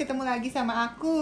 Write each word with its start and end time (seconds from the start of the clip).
Ketemu 0.00 0.24
lagi 0.24 0.48
sama 0.48 0.88
aku 0.88 1.12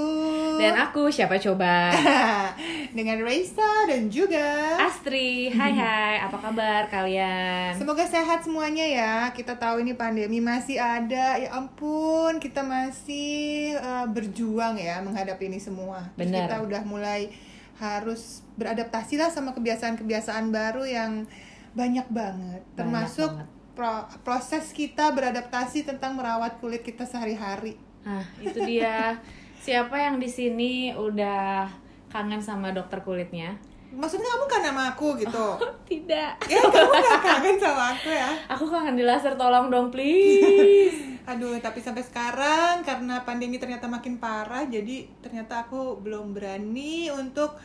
Dan 0.54 0.78
aku 0.78 1.10
siapa 1.10 1.34
coba? 1.34 1.90
Dengan 2.96 3.18
Raisa 3.18 3.66
dan 3.90 4.06
juga 4.06 4.78
Astri. 4.78 5.50
Hai 5.50 5.74
hai, 5.82 6.22
apa 6.22 6.38
kabar 6.38 6.86
kalian? 6.86 7.74
Semoga 7.74 8.06
sehat 8.06 8.46
semuanya 8.46 8.86
ya 8.86 9.14
Kita 9.34 9.58
tahu 9.58 9.82
ini 9.82 9.98
pandemi 9.98 10.38
masih 10.38 10.78
ada 10.78 11.34
Ya 11.34 11.50
ampun, 11.50 12.38
kita 12.38 12.62
masih 12.62 13.74
uh, 13.82 14.06
berjuang 14.06 14.78
ya 14.78 15.02
menghadapi 15.02 15.50
ini 15.50 15.58
semua 15.58 16.14
Benar. 16.14 16.46
Kita 16.46 16.56
udah 16.62 16.82
mulai 16.86 17.34
harus 17.82 18.46
beradaptasi 18.54 19.18
lah 19.18 19.34
sama 19.34 19.58
kebiasaan-kebiasaan 19.58 20.54
baru 20.54 20.86
yang 20.86 21.26
banyak 21.74 22.06
banget 22.14 22.62
Termasuk 22.78 23.34
banget. 23.34 23.74
pro- 23.74 24.06
proses 24.22 24.70
kita 24.70 25.10
beradaptasi 25.10 25.82
tentang 25.82 26.14
merawat 26.14 26.62
kulit 26.62 26.86
kita 26.86 27.02
sehari-hari 27.02 27.74
Nah, 28.08 28.24
itu 28.40 28.58
dia. 28.64 29.12
Siapa 29.60 30.00
yang 30.00 30.16
di 30.16 30.32
sini 30.32 30.96
udah 30.96 31.68
kangen 32.08 32.40
sama 32.40 32.72
dokter 32.72 33.04
kulitnya? 33.04 33.52
Maksudnya 33.92 34.24
kamu 34.32 34.44
kan 34.48 34.62
sama 34.64 34.82
aku 34.96 35.08
gitu? 35.20 35.46
Tidak. 35.92 36.32
ya 36.48 36.60
kamu 36.64 36.92
gak 36.92 37.20
kangen 37.20 37.56
sama 37.60 37.92
aku 37.92 38.08
ya? 38.08 38.30
Aku 38.56 38.64
kangen 38.64 38.96
di 38.96 39.04
laser, 39.04 39.36
tolong 39.36 39.68
dong 39.68 39.92
please. 39.92 40.96
Aduh, 41.30 41.60
tapi 41.60 41.84
sampai 41.84 42.00
sekarang 42.00 42.80
karena 42.80 43.20
pandemi 43.28 43.60
ternyata 43.60 43.84
makin 43.84 44.16
parah, 44.16 44.64
jadi 44.64 45.04
ternyata 45.20 45.68
aku 45.68 46.00
belum 46.00 46.32
berani 46.32 47.12
untuk 47.12 47.60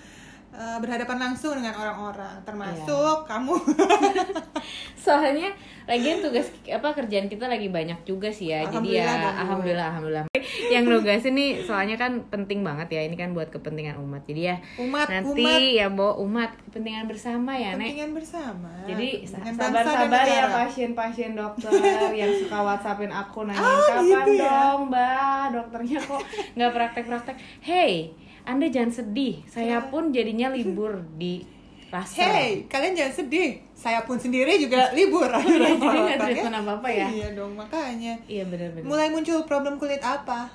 uh, 0.53 0.77
berhadapan 0.77 1.17
langsung 1.19 1.53
dengan 1.53 1.73
orang-orang, 1.73 2.39
termasuk 2.41 3.25
kamu. 3.25 3.55
Soalnya 5.03 5.51
lagian 5.83 6.23
tugas 6.23 6.47
apa 6.63 6.95
kerjaan 6.95 7.27
kita 7.27 7.43
lagi 7.45 7.67
banyak 7.67 7.99
juga 8.03 8.31
sih 8.31 8.47
ya. 8.49 8.63
Jadi 8.63 8.95
ya 8.95 9.03
Alhamdulillah 9.03 9.33
alhamdulillah 9.35 9.87
alhamdulillah. 9.91 10.23
Yang 10.71 10.83
nugasin 10.87 11.35
nih 11.35 11.49
soalnya 11.59 11.99
kan 11.99 12.23
penting 12.29 12.63
banget 12.63 12.87
ya. 12.89 13.01
Ini 13.03 13.15
kan 13.15 13.35
buat 13.35 13.51
kepentingan 13.51 13.99
umat. 13.99 14.23
Jadi 14.23 14.41
ya 14.45 14.55
Umat, 14.79 15.11
nanti 15.11 15.43
umat. 15.43 15.59
ya 15.75 15.87
bawa 15.91 16.13
umat 16.23 16.49
kepentingan 16.63 17.05
bersama 17.05 17.51
ya, 17.53 17.75
Nek. 17.75 17.83
Kepentingan 17.83 18.11
bersama. 18.15 18.71
Jadi 18.88 19.07
sabar-sabar 19.27 20.23
ya 20.23 20.45
pasien-pasien 20.47 21.31
dokter 21.35 21.71
yang 22.23 22.31
suka 22.33 22.57
whatsappin 22.63 23.11
aku 23.11 23.43
nanya 23.43 23.59
Oh, 23.59 23.83
kapan 23.83 24.03
gitu 24.07 24.31
ya?" 24.39 24.47
dong 24.47 24.79
mbak 24.88 25.43
dokternya 25.51 25.99
kok 25.99 26.21
nggak 26.55 26.71
praktek-praktek. 26.71 27.35
Hey, 27.59 28.15
anda 28.44 28.67
jangan 28.67 28.91
sedih. 28.94 29.44
Saya 29.45 29.80
pun 29.83 30.09
jadinya 30.09 30.47
libur 30.47 30.99
di 31.13 31.44
laser. 31.89 32.25
Hey, 32.25 32.50
kalian 32.66 32.94
jangan 32.94 33.13
sedih. 33.16 33.61
Saya 33.72 34.02
pun 34.02 34.16
sendiri 34.16 34.58
juga 34.58 34.91
libur. 34.91 35.27
Iya, 35.27 35.39
jadi 35.77 35.88
nggak 35.88 36.09
Apa-apa, 36.09 36.25
treatment 36.25 36.55
apa-apa 36.58 36.88
ya. 36.89 37.08
Iya 37.08 37.27
dong, 37.33 37.53
makanya. 37.53 38.13
Iya 38.25 38.44
benar-benar. 38.45 38.85
Mulai 38.85 39.08
muncul 39.09 39.39
problem 39.44 39.75
kulit 39.77 40.02
apa? 40.02 40.50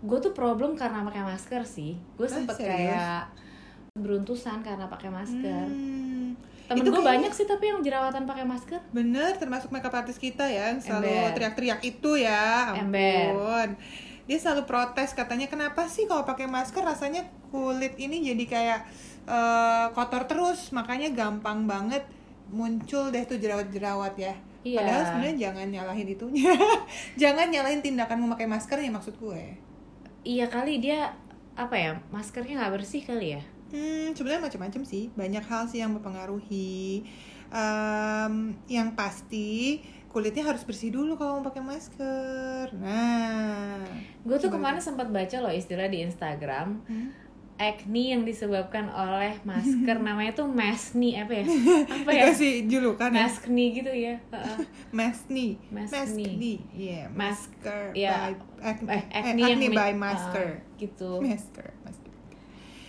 Gue 0.00 0.18
tuh 0.18 0.32
problem 0.32 0.74
karena 0.74 1.02
pakai 1.02 1.22
masker 1.22 1.62
sih. 1.62 1.94
Gue 2.14 2.26
Ah, 2.26 2.32
sempet 2.32 2.56
serius? 2.56 2.70
kayak 2.90 3.22
beruntusan 3.94 4.60
karena 4.60 4.88
pakai 4.88 5.10
masker. 5.10 5.66
Hmm, 5.68 6.32
Temen 6.64 6.88
gue 6.88 7.02
banyak 7.04 7.28
sih 7.28 7.44
tapi 7.44 7.68
yang 7.68 7.84
jerawatan 7.84 8.24
pakai 8.24 8.42
masker. 8.42 8.80
Bener, 8.90 9.36
termasuk 9.36 9.68
makeup 9.68 9.92
artist 9.92 10.16
kita 10.16 10.48
ya, 10.48 10.72
yang 10.72 10.80
selalu 10.80 11.12
teriak-teriak 11.36 11.80
itu 11.84 12.16
ya, 12.16 12.72
Ember. 12.72 13.76
Dia 14.30 14.38
selalu 14.38 14.66
protes 14.66 15.12
katanya 15.12 15.50
kenapa 15.50 15.90
sih 15.90 16.06
kalau 16.06 16.22
pakai 16.22 16.46
masker 16.46 16.82
rasanya 16.82 17.26
kulit 17.50 17.98
ini 17.98 18.22
jadi 18.22 18.44
kayak 18.46 18.80
eh, 19.26 19.86
kotor 19.92 20.24
terus, 20.30 20.70
makanya 20.70 21.10
gampang 21.10 21.66
banget 21.66 22.06
muncul 22.52 23.08
deh 23.08 23.24
tuh 23.24 23.40
jerawat-jerawat 23.40 24.14
ya. 24.20 24.34
Iya. 24.62 24.78
Padahal 24.78 25.02
sebenarnya 25.10 25.36
jangan 25.50 25.66
nyalahin 25.74 26.08
itunya, 26.14 26.54
jangan 27.22 27.50
nyalahin 27.50 27.82
tindakan 27.82 28.22
memakai 28.22 28.46
masker 28.46 28.78
ya 28.78 28.90
maksud 28.94 29.18
gue. 29.18 29.58
Iya 30.22 30.46
kali 30.46 30.78
dia 30.78 31.10
apa 31.58 31.74
ya 31.74 31.92
maskernya 32.14 32.62
nggak 32.62 32.74
bersih 32.78 33.02
kali 33.02 33.36
ya. 33.36 33.42
Hmm, 33.72 34.12
sebenarnya 34.14 34.52
macam-macam 34.52 34.82
sih. 34.84 35.08
Banyak 35.16 35.44
hal 35.48 35.64
sih 35.66 35.80
yang 35.80 35.96
mempengaruhi. 35.96 37.02
Em, 37.52 38.56
yang 38.68 38.96
pasti 38.96 39.80
kulitnya 40.12 40.44
harus 40.44 40.62
bersih 40.62 40.88
dulu 40.88 41.16
kalau 41.16 41.40
mau 41.40 41.44
pakai 41.44 41.64
masker. 41.64 42.66
Nah, 42.76 43.80
Gue 44.22 44.36
tuh 44.36 44.48
kemarin 44.48 44.78
sempat 44.78 45.08
baca 45.08 45.36
loh 45.38 45.50
istilah 45.50 45.88
di 45.88 46.00
Instagram 46.00 46.84
Hmm? 46.84 47.08
acne 47.54 48.10
yang 48.10 48.22
disebabkan 48.22 48.90
oleh 48.90 49.38
masker 49.42 49.94
namanya 50.04 50.34
tuh 50.34 50.44
masni 50.44 51.14
apa 51.14 51.30
ya? 51.32 51.44
Apa 51.94 52.10
ya? 52.10 52.26
dikasih 52.26 52.66
julukan 52.66 53.08
ya. 53.08 53.22
Maskne 53.22 53.64
gitu 53.70 53.92
ya. 53.92 54.14
Heeh. 54.28 54.56
Maskne. 54.98 55.46
Maskne. 55.70 56.58
Iya, 56.72 57.06
Mas- 57.08 57.46
masker 57.48 57.94
ya. 57.94 58.10
by 58.10 58.32
acne, 58.60 58.88
Eh, 58.88 58.98
eh, 58.98 59.02
acne, 59.14 59.42
acne 59.42 59.64
yang 59.64 59.72
by 59.72 59.92
masker. 59.94 60.48
Ah, 60.58 60.76
gitu. 60.76 61.10
Masker, 61.20 61.68
masker. 61.82 62.12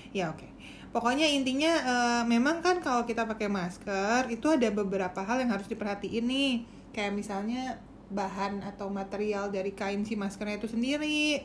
Ya 0.09 0.29
oke. 0.29 0.47
Pokoknya 0.89 1.25
intinya 1.25 1.73
eh, 1.73 2.23
memang 2.25 2.61
kan 2.61 2.77
kalau 2.77 3.05
kita 3.05 3.25
pakai 3.25 3.49
masker 3.49 4.29
itu 4.29 4.45
ada 4.45 4.69
beberapa 4.69 5.21
hal 5.21 5.37
yang 5.37 5.49
harus 5.49 5.65
diperhatiin 5.65 6.25
nih. 6.25 6.53
Kayak 6.93 7.17
misalnya 7.17 7.81
bahan 8.13 8.61
atau 8.61 8.87
material 8.93 9.49
dari 9.49 9.73
kain 9.73 10.05
si 10.05 10.13
maskernya 10.13 10.61
itu 10.61 10.69
sendiri. 10.69 11.41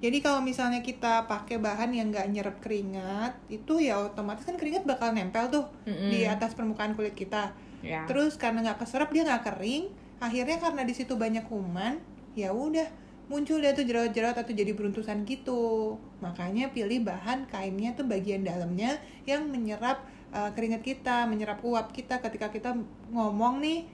Jadi 0.00 0.16
kalau 0.24 0.40
misalnya 0.40 0.80
kita 0.80 1.28
pakai 1.28 1.60
bahan 1.60 1.92
yang 1.92 2.08
nggak 2.08 2.28
nyerap 2.32 2.56
keringat, 2.64 3.36
itu 3.52 3.84
ya 3.84 4.00
otomatis 4.00 4.48
kan 4.48 4.56
keringat 4.56 4.88
bakal 4.88 5.12
nempel 5.12 5.52
tuh 5.52 5.64
Mm-mm. 5.84 6.08
di 6.08 6.24
atas 6.24 6.56
permukaan 6.56 6.96
kulit 6.96 7.12
kita. 7.12 7.52
Ya. 7.84 8.08
Terus 8.08 8.40
karena 8.40 8.64
nggak 8.64 8.80
keserap 8.80 9.12
dia 9.12 9.28
nggak 9.28 9.44
kering, 9.44 9.92
akhirnya 10.16 10.56
karena 10.56 10.88
di 10.88 10.96
situ 10.96 11.20
banyak 11.20 11.44
kuman, 11.48 12.00
ya 12.32 12.48
udah 12.48 12.88
muncul 13.28 13.60
deh 13.60 13.76
tuh 13.76 13.84
jerawat-jerawat 13.84 14.40
atau 14.40 14.52
jadi 14.56 14.72
beruntusan 14.72 15.28
gitu. 15.28 16.00
Makanya 16.24 16.72
pilih 16.72 17.04
bahan 17.04 17.44
kainnya 17.52 17.92
tuh 17.92 18.08
bagian 18.08 18.40
dalamnya 18.40 18.96
yang 19.28 19.52
menyerap 19.52 20.00
uh, 20.32 20.48
keringat 20.56 20.80
kita, 20.80 21.28
menyerap 21.28 21.60
uap 21.60 21.92
kita 21.92 22.24
ketika 22.24 22.48
kita 22.48 22.72
ngomong 23.12 23.60
nih. 23.60 23.84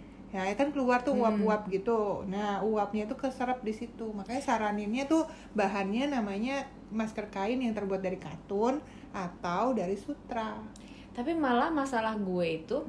Ya 0.43 0.53
kan 0.53 0.69
keluar 0.69 1.01
tuh 1.01 1.17
uap-uap 1.17 1.71
gitu. 1.71 2.27
Nah, 2.27 2.61
uapnya 2.61 3.07
tuh 3.07 3.17
keserap 3.17 3.63
di 3.63 3.71
situ. 3.71 4.11
Makanya 4.11 4.43
saraninnya 4.43 5.07
tuh 5.07 5.25
bahannya 5.55 6.11
namanya 6.11 6.61
masker 6.91 7.31
kain 7.31 7.63
yang 7.63 7.73
terbuat 7.73 8.03
dari 8.03 8.19
katun 8.19 8.83
atau 9.15 9.73
dari 9.73 9.97
sutra. 9.97 10.59
Tapi 11.15 11.33
malah 11.33 11.73
masalah 11.73 12.13
gue 12.19 12.47
itu 12.61 12.85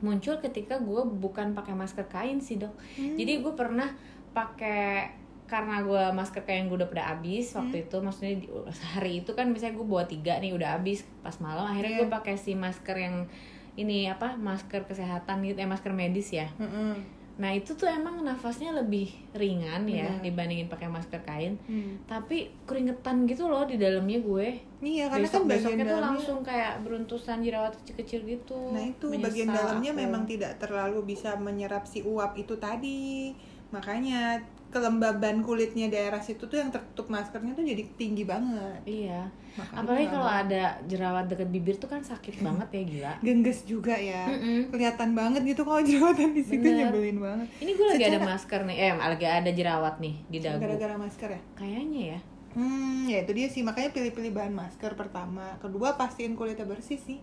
muncul 0.00 0.40
ketika 0.40 0.80
gue 0.80 1.02
bukan 1.04 1.52
pakai 1.52 1.76
masker 1.76 2.08
kain 2.08 2.40
sih 2.40 2.56
dok. 2.56 2.72
Hmm. 2.96 3.14
Jadi 3.14 3.38
gue 3.38 3.52
pernah 3.52 3.92
pakai 4.32 5.12
karena 5.44 5.84
gue 5.84 6.16
masker 6.16 6.42
kain 6.42 6.64
gue 6.64 6.80
udah 6.80 6.88
pada 6.88 7.12
habis 7.12 7.52
Hmm. 7.52 7.68
waktu 7.68 7.84
itu 7.84 7.96
maksudnya 8.00 8.34
di, 8.40 8.48
sehari 8.72 9.20
itu 9.20 9.36
kan 9.36 9.52
misalnya 9.52 9.76
gue 9.76 9.84
bawa 9.84 10.08
tiga 10.08 10.40
nih 10.40 10.56
udah 10.56 10.80
habis 10.80 11.04
pas 11.20 11.36
malam 11.44 11.68
akhirnya 11.68 11.92
Iya. 11.92 12.00
gue 12.00 12.08
pakai 12.08 12.34
si 12.34 12.56
masker 12.56 12.96
yang 12.96 13.28
ini 13.74 14.04
apa 14.06 14.34
masker 14.34 14.84
kesehatan 14.84 15.40
gitu 15.42 15.56
eh 15.56 15.66
masker 15.66 15.90
medis 15.90 16.28
ya 16.30 16.48
Mm-mm. 16.54 17.00
nah 17.32 17.48
itu 17.48 17.72
tuh 17.72 17.86
emang 17.86 18.20
nafasnya 18.20 18.70
lebih 18.70 19.08
ringan 19.32 19.82
ya 19.84 20.04
Benar. 20.06 20.20
dibandingin 20.20 20.68
pakai 20.68 20.86
masker 20.86 21.20
kain 21.22 21.56
Hmm. 21.62 21.96
tapi 22.04 22.52
keringetan 22.62 23.24
gitu 23.24 23.46
loh 23.46 23.64
di 23.64 23.76
dalamnya 23.76 24.20
gue 24.20 24.48
Iya, 24.78 25.06
karena 25.08 25.24
besok 25.24 25.38
kan 25.38 25.46
bagian 25.46 25.56
besoknya 25.62 25.78
tuh 25.78 25.88
dalamnya 25.88 26.08
langsung 26.12 26.38
kayak 26.42 26.72
beruntusan 26.82 27.38
jerawat 27.40 27.72
kecil-kecil 27.76 28.20
gitu 28.26 28.60
Nah 28.70 28.84
itu 28.84 29.06
Menyesal 29.06 29.24
bagian 29.24 29.48
dalamnya 29.48 29.90
aku. 29.90 30.00
memang 30.00 30.22
tidak 30.26 30.52
terlalu 30.58 30.98
bisa 31.06 31.30
menyerap 31.36 31.84
si 31.84 32.02
uap 32.02 32.34
itu 32.34 32.54
tadi 32.56 33.30
Makanya 33.70 34.42
kelembaban 34.72 35.44
kulitnya 35.44 35.86
daerah 35.86 36.18
situ 36.18 36.42
tuh 36.42 36.56
yang 36.56 36.72
tertutup 36.72 37.06
maskernya 37.06 37.52
tuh 37.52 37.62
jadi 37.62 37.84
tinggi 37.94 38.24
banget. 38.24 38.80
Iya. 38.82 39.28
Makanya 39.52 39.78
apalagi 39.78 40.06
kalau 40.08 40.24
ada 40.26 40.62
jerawat 40.82 41.24
deket 41.28 41.48
bibir 41.48 41.76
tuh 41.76 41.86
kan 41.86 42.00
sakit 42.00 42.40
banget 42.46 42.68
ya 42.72 42.82
gila. 42.82 43.12
Gengges 43.20 43.62
juga 43.62 43.92
ya. 43.92 44.24
Mm-mm. 44.26 44.72
Kelihatan 44.72 45.12
banget 45.12 45.44
gitu 45.44 45.62
kalau 45.62 45.84
jerawatan 45.88 46.32
di 46.32 46.42
situ 46.42 46.64
Bener. 46.64 46.88
nyebelin 46.88 47.18
banget. 47.20 47.48
Ini 47.60 47.70
gue 47.70 47.86
lagi 47.86 48.02
ada 48.02 48.10
Secara- 48.16 48.30
masker 48.32 48.60
nih. 48.64 48.76
Eh 48.80 48.92
lagi 48.96 49.26
ada 49.28 49.50
jerawat 49.52 49.94
nih 50.00 50.14
di 50.26 50.38
dagu. 50.40 50.58
Gara-gara 50.58 50.94
masker 50.96 51.28
ya? 51.28 51.40
Kayaknya 51.54 52.02
ya. 52.16 52.20
Hmm, 52.52 53.08
ya 53.08 53.18
itu 53.20 53.32
dia 53.32 53.48
sih. 53.48 53.60
Makanya 53.60 53.92
pilih-pilih 53.92 54.32
bahan 54.32 54.52
masker 54.52 54.92
pertama. 54.92 55.56
Kedua 55.56 55.94
pastiin 55.94 56.32
kulitnya 56.32 56.64
bersih 56.64 56.96
sih. 56.96 57.20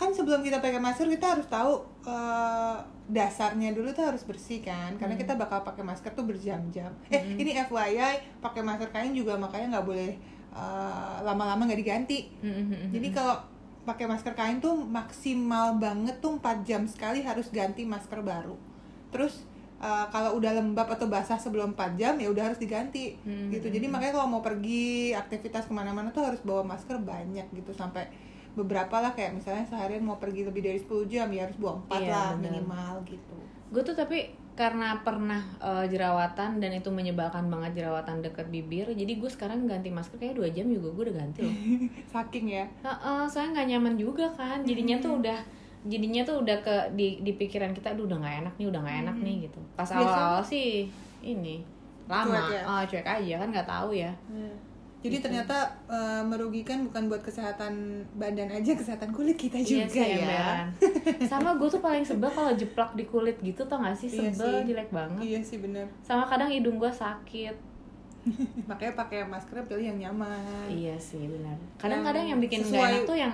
Kan 0.00 0.16
sebelum 0.16 0.40
kita 0.40 0.64
pakai 0.64 0.80
masker 0.80 1.12
kita 1.12 1.36
harus 1.36 1.44
tahu 1.44 1.84
eh, 2.08 2.76
dasarnya 3.12 3.76
dulu 3.76 3.92
tuh 3.92 4.08
harus 4.08 4.24
bersih 4.24 4.64
kan, 4.64 4.96
karena 4.96 5.12
kita 5.20 5.36
bakal 5.36 5.60
pakai 5.60 5.84
masker 5.84 6.16
tuh 6.16 6.24
berjam-jam. 6.24 6.88
Eh 7.12 7.36
ini 7.36 7.52
FYI 7.52 8.40
pakai 8.40 8.64
masker 8.64 8.88
kain 8.88 9.12
juga 9.12 9.36
makanya 9.36 9.76
nggak 9.76 9.86
boleh 9.86 10.16
eh, 10.56 11.16
lama-lama 11.20 11.68
nggak 11.68 11.80
diganti. 11.84 12.32
Mm-mm. 12.40 12.96
Jadi 12.96 13.12
kalau 13.12 13.36
pakai 13.84 14.08
masker 14.08 14.32
kain 14.32 14.56
tuh 14.64 14.72
maksimal 14.76 15.76
banget 15.76 16.16
tuh 16.24 16.36
4 16.36 16.64
jam 16.64 16.88
sekali 16.88 17.20
harus 17.20 17.52
ganti 17.52 17.84
masker 17.84 18.24
baru. 18.24 18.56
Terus 19.10 19.42
uh, 19.80 20.06
kalau 20.12 20.36
udah 20.36 20.52
lembab 20.52 20.86
atau 20.86 21.08
basah 21.08 21.40
sebelum 21.40 21.72
4 21.74 21.96
jam 21.96 22.14
ya 22.20 22.28
udah 22.28 22.52
harus 22.52 22.60
diganti 22.60 23.16
Hmm. 23.24 23.48
gitu. 23.50 23.72
Jadi 23.72 23.88
makanya 23.88 24.20
kalau 24.20 24.28
mau 24.38 24.42
pergi 24.44 25.16
aktivitas 25.16 25.66
ke 25.66 25.72
mana-mana 25.72 26.12
tuh 26.12 26.22
harus 26.22 26.38
bawa 26.44 26.62
masker 26.62 27.00
banyak 27.00 27.48
gitu 27.56 27.72
sampai 27.72 28.06
beberapa 28.52 28.96
lah 28.96 29.10
kayak 29.10 29.32
misalnya 29.32 29.62
seharian 29.62 30.02
mau 30.02 30.16
pergi 30.16 30.42
lebih 30.42 30.60
dari 30.60 30.76
10 30.76 31.06
jam 31.06 31.28
ya 31.28 31.44
harus 31.44 31.56
bawa 31.56 31.78
4 31.84 31.96
Iya, 31.96 32.10
lah 32.10 32.28
bener. 32.34 32.50
minimal 32.56 32.94
gitu. 33.04 33.36
gue 33.70 33.82
tuh 33.82 33.94
tapi 33.94 34.18
karena 34.52 34.98
pernah 35.00 35.40
eh, 35.56 35.86
jerawatan 35.86 36.58
dan 36.58 36.70
itu 36.70 36.88
menyebalkan 36.88 37.46
banget 37.46 37.78
jerawatan 37.78 38.20
deket 38.20 38.46
bibir 38.46 38.86
jadi 38.88 39.12
gue 39.14 39.30
sekarang 39.30 39.64
ganti 39.64 39.88
masker 39.88 40.16
kayak 40.16 40.36
dua 40.36 40.48
jam 40.48 40.66
juga 40.66 40.90
gue 40.90 41.02
udah 41.06 41.16
ganti 41.16 41.40
loh. 41.40 41.54
Saking 42.12 42.46
ya? 42.50 42.66
Heeh, 42.80 43.22
soalnya 43.24 43.50
nggak 43.56 43.68
nyaman 43.70 43.94
juga 43.96 44.26
kan 44.30 44.60
jadinya 44.60 44.98
tuh 44.98 45.16
udah 45.16 45.38
jadinya 45.80 46.20
tuh 46.22 46.44
udah 46.44 46.56
ke 46.58 46.76
di, 46.92 47.22
di 47.22 47.32
pikiran 47.32 47.72
kita 47.72 47.94
aduh 47.94 48.04
udah 48.04 48.18
nggak 48.18 48.36
enak 48.44 48.54
nih 48.54 48.66
udah 48.68 48.80
nggak 48.80 48.98
enak 49.00 49.16
nih 49.18 49.34
gitu. 49.46 49.60
Pas 49.72 49.88
awal-awal 49.88 50.42
sih 50.42 50.90
ini 51.20 51.64
lama. 52.04 52.36
Cuek 52.36 52.52
ya? 52.52 52.62
ah 52.66 52.82
cuek 52.84 53.06
aja 53.06 53.34
kan 53.38 53.48
nggak 53.48 53.68
tahu 53.70 53.90
ya 53.94 54.12
jadi 55.00 55.12
Gitu. 55.12 55.24
ternyata 55.24 55.56
eh, 55.86 56.22
merugikan 56.22 56.84
bukan 56.84 57.06
buat 57.06 57.20
kesehatan 57.20 57.72
badan 58.14 58.48
aja 58.50 58.72
kesehatan 58.74 59.10
kulit 59.10 59.34
kita 59.34 59.56
Iya 59.56 59.84
juga 59.84 59.88
sih, 59.90 60.20
ya. 60.20 60.68
sama 61.30 61.54
gue 61.54 61.66
tuh 61.66 61.80
paling 61.80 62.02
sebel 62.02 62.28
kalau 62.28 62.52
jeplak 62.52 62.92
di 62.92 63.04
kulit 63.04 63.36
gitu 63.38 63.64
tau 63.64 63.78
gak 63.78 63.94
sih? 63.94 64.08
Iya 64.08 64.28
sebel 64.28 64.52
sih. 64.54 64.64
jelek 64.68 64.88
banget. 64.90 65.20
Iya 65.22 65.40
sih 65.42 65.58
bener. 65.58 65.88
Sama 66.00 66.24
kadang 66.24 66.48
hidung 66.48 66.76
gue 66.76 66.88
sakit. 66.88 67.56
Makanya 68.68 68.92
pakai 68.94 69.24
masker 69.24 69.64
pilih 69.64 69.84
yang 69.86 69.98
nyaman. 69.98 70.68
Iya 70.68 70.92
sih 70.94 71.24
benar 71.24 71.56
kadang-kadang 71.74 72.24
yang 72.26 72.38
bikin 72.38 72.60
sesuai- 72.60 72.84
enak 72.94 73.02
tuh 73.02 73.16
yang 73.16 73.32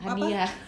hadiah. 0.00 0.50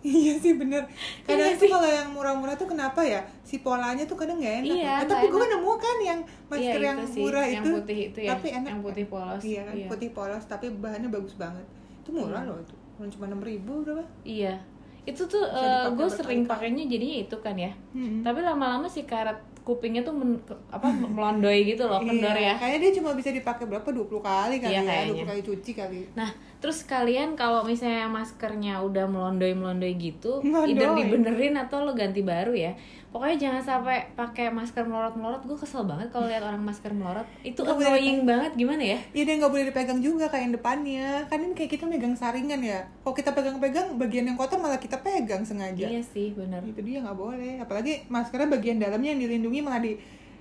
Iya 0.00 0.38
sih 0.38 0.54
bener. 0.54 0.86
Kadang 1.26 1.42
Iya 1.44 1.58
tuh 1.58 1.66
sih. 1.66 1.70
kalau 1.70 1.84
yang 1.84 2.08
murah-murah 2.14 2.54
tuh 2.54 2.64
kenapa 2.64 3.02
ya? 3.02 3.18
Si 3.42 3.58
polanya 3.58 4.06
tuh 4.06 4.14
kadang 4.14 4.38
nggak 4.38 4.62
enak. 4.62 4.70
Iya, 4.72 4.86
ya. 4.86 4.94
Eh, 4.96 5.06
tapi 5.06 5.26
gue 5.26 5.42
nemu 5.44 5.72
kan 5.74 5.96
yang 6.00 6.20
masker 6.46 6.78
Iya, 6.78 6.86
yang 6.86 6.98
itu 6.98 7.08
sih, 7.10 7.20
murah 7.20 7.44
yang 7.44 7.60
itu 7.60 7.70
putih 7.74 7.98
itu 8.06 8.18
ya, 8.22 8.30
tapi 8.30 8.46
enak 8.52 8.70
yang 8.70 8.80
putih 8.80 9.04
polos. 9.04 9.42
iya 9.42 9.60
kan 9.64 9.74
Iya. 9.74 9.86
putih 9.90 10.08
polos 10.12 10.42
tapi 10.46 10.66
bahannya 10.72 11.10
bagus 11.10 11.34
banget. 11.34 11.66
Itu 11.98 12.14
murah 12.14 12.40
Iya. 12.40 12.48
loh 12.48 12.56
itu. 12.56 12.74
Cuma 13.10 13.24
enam 13.26 13.42
ribu 13.42 13.82
berapa? 13.82 14.06
Iya. 14.22 14.54
Itu 15.02 15.26
tuh 15.26 15.42
Bisa 15.42 15.66
dipakai 15.66 15.96
gue 15.98 16.08
sering 16.14 16.40
pakainya 16.46 16.84
jadinya 16.86 17.16
itu 17.18 17.36
kan 17.36 17.56
ya. 17.58 17.72
Hmm. 17.90 18.22
tapi 18.22 18.38
lama-lama 18.40 18.86
si 18.86 19.02
karet 19.02 19.36
kupingnya 19.60 20.00
tuh 20.00 20.14
men- 20.14 20.40
apa 20.70 20.88
melondoy 20.88 21.60
gitu 21.62 21.84
loh 21.84 22.00
kendor 22.00 22.32
Iya, 22.32 22.48
ya. 22.48 22.54
kayaknya 22.56 22.78
dia 22.80 22.92
cuma 22.96 23.12
bisa 23.12 23.28
dipakai 23.28 23.66
berapa? 23.66 23.84
20 23.84 24.08
kali 24.18 24.56
kali 24.56 24.72
Iya, 24.72 24.80
ya 24.80 24.88
kayaknya. 24.88 25.12
20 25.20 25.28
kali 25.28 25.40
cuci 25.44 25.70
kali. 25.74 26.00
Nah, 26.14 26.30
terus 26.58 26.82
kalian 26.82 27.34
kalau 27.34 27.62
misalnya 27.62 28.06
maskernya 28.06 28.82
udah 28.82 29.06
melondoy-melondoy 29.06 29.94
gitu, 29.94 30.42
either 30.42 30.90
dibenerin 30.92 31.54
atau 31.54 31.82
lo 31.82 31.94
ganti 31.94 32.20
baru 32.20 32.50
ya. 32.50 32.74
Pokoknya 33.08 33.40
jangan 33.40 33.62
sampai 33.64 34.12
pakai 34.12 34.52
masker 34.52 34.84
melorot-melorot. 34.84 35.40
Gue 35.48 35.56
kesel 35.56 35.80
banget 35.88 36.12
kalau 36.12 36.28
lihat 36.28 36.44
orang 36.44 36.60
masker 36.60 36.92
melorot. 36.92 37.24
Itu 37.40 37.64
boleh 37.64 37.80
annoying 37.96 38.28
banget 38.28 38.52
gimana 38.52 38.84
ya? 38.84 38.98
Iya 39.16 39.22
dia 39.24 39.34
nggak 39.40 39.48
boleh 39.48 39.64
dipegang 39.72 40.00
juga 40.04 40.28
kayak 40.28 40.44
yang 40.44 40.54
depannya 40.60 41.06
kan 41.24 41.40
ini 41.40 41.56
kayak 41.56 41.70
kita 41.72 41.88
megang 41.88 42.12
saringan 42.12 42.60
ya 42.60 42.84
kalau 43.00 43.16
kita 43.16 43.32
pegang-pegang 43.32 43.96
bagian 43.96 44.28
yang 44.28 44.36
kotor 44.36 44.60
malah 44.60 44.76
kita 44.76 45.00
pegang 45.00 45.40
sengaja 45.40 45.88
Iya 45.88 46.04
sih, 46.04 46.36
bener. 46.36 46.60
itu 46.68 46.84
dia 46.84 47.00
nggak 47.00 47.16
boleh 47.16 47.56
apalagi 47.56 48.04
maskernya 48.12 48.52
bagian 48.52 48.76
dalamnya 48.76 49.16
yang 49.16 49.24
dilindungi 49.24 49.60
malah 49.64 49.80
di 49.80 49.96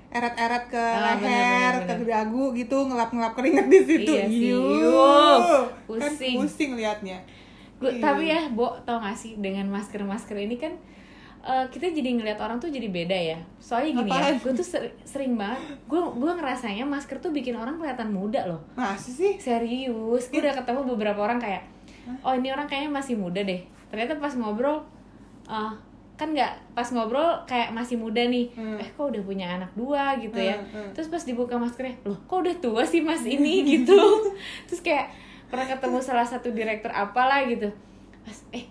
eret-eret 0.07 0.63
ke 0.67 0.79
Ah, 0.79 1.13
bener, 1.13 1.27
leher 1.27 1.75
bener, 1.83 1.97
ke 1.99 2.05
dagu 2.07 2.45
gitu 2.51 2.77
ngelap-ngelap 2.83 3.33
keringet 3.33 3.67
di 3.67 3.79
situ 3.81 4.11
Iya 4.13 4.25
sih. 4.25 4.49
Yuh. 4.49 4.71
Yuh. 4.81 5.63
kan 5.93 6.11
Pusing. 6.11 6.35
pusing 6.37 6.71
liatnya 6.73 7.19
Gua, 7.77 7.89
Iya. 7.89 8.01
Tapi 8.01 8.23
ya, 8.25 8.41
Bo, 8.49 8.73
tau 8.81 8.97
gak 8.97 9.13
sih 9.13 9.37
dengan 9.37 9.67
masker-masker 9.67 10.33
ini 10.35 10.55
kan 10.55 10.73
eh, 11.39 11.65
kita 11.67 11.87
jadi 11.87 12.09
ngeliat 12.11 12.35
orang 12.37 12.57
tuh 12.57 12.67
jadi 12.67 12.87
beda 12.87 13.13
ya. 13.15 13.37
Soalnya 13.57 14.01
gini 14.01 14.09
ya, 14.09 14.19
Apaan? 14.19 14.35
gue 14.37 14.53
tuh 14.53 14.65
ser- 14.65 14.95
sering 15.01 15.33
banget, 15.33 15.61
gue 15.81 15.95
gua 15.95 16.33
ngerasanya 16.33 16.83
masker 16.83 17.17
tuh 17.17 17.29
bikin 17.29 17.53
orang 17.53 17.77
kelihatan 17.77 18.09
muda 18.09 18.43
loh. 18.45 18.59
masih 18.73 19.13
sih 19.13 19.33
Serius, 19.37 19.87
gue 20.25 20.39
udah 20.39 20.51
ketemu 20.53 20.81
beberapa 20.85 21.19
orang 21.21 21.37
kayak, 21.37 21.63
oh 22.19 22.33
ini 22.33 22.49
orang 22.49 22.65
kayaknya 22.65 22.91
masih 22.91 23.15
muda 23.15 23.39
deh. 23.39 23.61
Ternyata 23.87 24.17
pas 24.17 24.33
ngobrol, 24.33 24.83
eh, 25.45 25.71
kan 26.17 26.33
nggak 26.33 26.73
pas 26.73 26.89
ngobrol 26.89 27.45
kayak 27.45 27.69
masih 27.71 27.95
muda 27.95 28.25
nih. 28.25 28.49
Hmm. 28.57 28.81
Eh 28.81 28.89
kok 28.89 29.13
udah 29.13 29.21
punya 29.21 29.45
anak 29.61 29.71
dua 29.77 30.17
gitu 30.17 30.37
ya. 30.37 30.57
Hmm, 30.57 30.89
hmm. 30.89 30.89
Terus 30.97 31.07
pas 31.13 31.23
dibuka 31.23 31.55
maskernya, 31.61 31.95
loh 32.03 32.17
kok 32.25 32.41
udah 32.41 32.55
tua 32.57 32.83
sih 32.83 33.05
mas 33.05 33.21
ini 33.23 33.61
gitu. 33.77 33.97
Terus 34.65 34.81
kayak 34.81 35.13
pernah 35.47 35.69
ketemu 35.69 35.97
salah 36.01 36.25
satu 36.25 36.49
direktur 36.51 36.89
apalah 36.91 37.45
gitu. 37.45 37.69
Pas 38.25 38.37
eh 38.51 38.65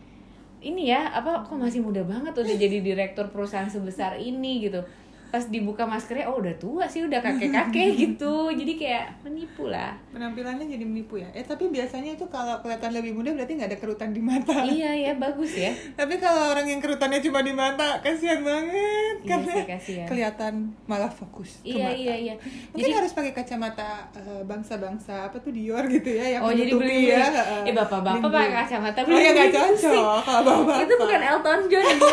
ini 0.67 0.91
ya 0.91 1.15
apa 1.15 1.47
kok 1.47 1.55
masih 1.55 1.79
muda 1.79 2.03
banget 2.03 2.35
udah 2.35 2.57
jadi 2.59 2.83
direktur 2.83 3.31
perusahaan 3.31 3.71
sebesar 3.71 4.19
ini 4.19 4.67
gitu 4.67 4.83
pas 5.27 5.43
dibuka 5.43 5.83
maskernya 5.85 6.27
oh 6.27 6.39
udah 6.39 6.55
tua 6.57 6.85
sih 6.87 7.03
udah 7.03 7.19
kakek 7.19 7.51
kakek 7.51 7.89
gitu. 8.03 8.49
Jadi 8.51 8.73
kayak 8.77 9.21
menipu 9.23 9.67
lah. 9.67 9.95
Penampilannya 10.11 10.65
jadi 10.65 10.83
menipu 10.83 11.19
ya. 11.19 11.29
Eh 11.31 11.43
tapi 11.43 11.69
biasanya 11.69 12.15
itu 12.15 12.25
kalau 12.27 12.59
kelihatan 12.61 12.91
lebih 12.91 13.13
muda 13.13 13.31
berarti 13.33 13.53
nggak 13.55 13.71
ada 13.71 13.79
kerutan 13.79 14.11
di 14.11 14.21
mata. 14.21 14.63
Iya 14.63 14.91
ya 14.93 15.13
bagus 15.17 15.53
ya. 15.53 15.71
Tapi 15.99 16.17
kalau 16.17 16.53
orang 16.53 16.67
yang 16.67 16.79
kerutannya 16.79 17.21
cuma 17.21 17.41
di 17.41 17.53
mata 17.53 17.99
kasihan 18.01 18.41
banget. 18.41 19.17
Iya 19.21 19.29
karena 19.29 19.53
sih, 19.53 19.65
kasihan. 19.67 20.07
kelihatan 20.07 20.55
malah 20.85 21.11
fokus 21.11 21.61
ke 21.61 21.73
iya 21.73 21.91
mata. 21.91 21.97
iya 21.97 22.15
iya. 22.17 22.35
Mungkin 22.71 22.79
jadi 22.79 22.93
harus 22.95 23.13
pakai 23.13 23.33
kacamata 23.33 23.91
eh, 24.13 24.43
bangsa-bangsa 24.43 25.27
apa 25.27 25.37
tuh 25.39 25.51
Dior 25.51 25.85
gitu 25.87 26.09
ya 26.09 26.39
yang 26.39 26.43
oh 26.43 26.53
jadi 26.53 26.73
beli 26.73 27.11
ya. 27.11 27.27
eh 27.63 27.73
bapak-bapak 27.73 28.23
pakai 28.25 28.51
kacamata 28.57 28.99
Oh 29.03 29.17
ya 29.17 29.31
nggak 29.33 29.51
cocok 29.51 30.19
kalau 30.27 30.43
bapak. 30.65 30.77
itu 30.87 30.95
bukan 30.97 31.21
Elton 31.23 31.61
John 31.67 31.95
bu 31.97 32.09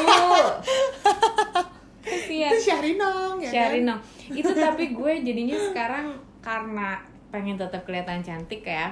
kasihan 2.03 2.51
Itu 2.51 2.59
Syahrinong 2.67 3.35
ya 3.39 3.51
Syahrinong 3.51 3.99
itu 4.29 4.51
tapi 4.51 4.83
gue 4.91 5.13
jadinya 5.23 5.57
sekarang 5.57 6.07
karena 6.43 6.99
pengen 7.33 7.55
tetap 7.57 7.81
kelihatan 7.87 8.21
cantik 8.21 8.61
ya 8.61 8.91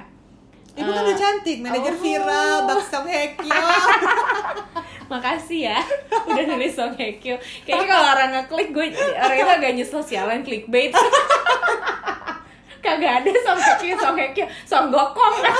Ibu 0.72 0.88
kan 0.88 1.04
Eh, 1.04 1.04
udah 1.04 1.16
cantik, 1.20 1.60
manajer 1.60 1.92
oh. 1.92 2.00
viral, 2.00 2.64
Bak 2.64 2.80
Song 2.88 3.04
Hye 3.04 3.36
Kyo. 3.36 3.52
Makasih 5.12 5.68
ya 5.68 5.78
udah 6.24 6.44
nulis 6.48 6.72
Song 6.72 6.96
Hye 6.96 7.20
Kyo. 7.20 7.36
Kayaknya 7.68 7.86
kalau 7.92 8.08
orang 8.16 8.30
ngeklik 8.40 8.68
gue 8.72 8.86
orang 8.96 9.36
itu 9.36 9.52
agak 9.52 9.72
nyesel 9.76 10.00
sialan 10.00 10.40
clickbait. 10.40 10.96
Kagak 12.84 13.12
ada 13.20 13.30
Song 13.44 13.60
Hye 13.60 13.76
Kyo, 13.76 13.94
Song 14.00 14.16
Hye 14.16 14.32
Kyo, 14.32 14.48
Song 14.64 14.88
Gokong. 14.88 15.34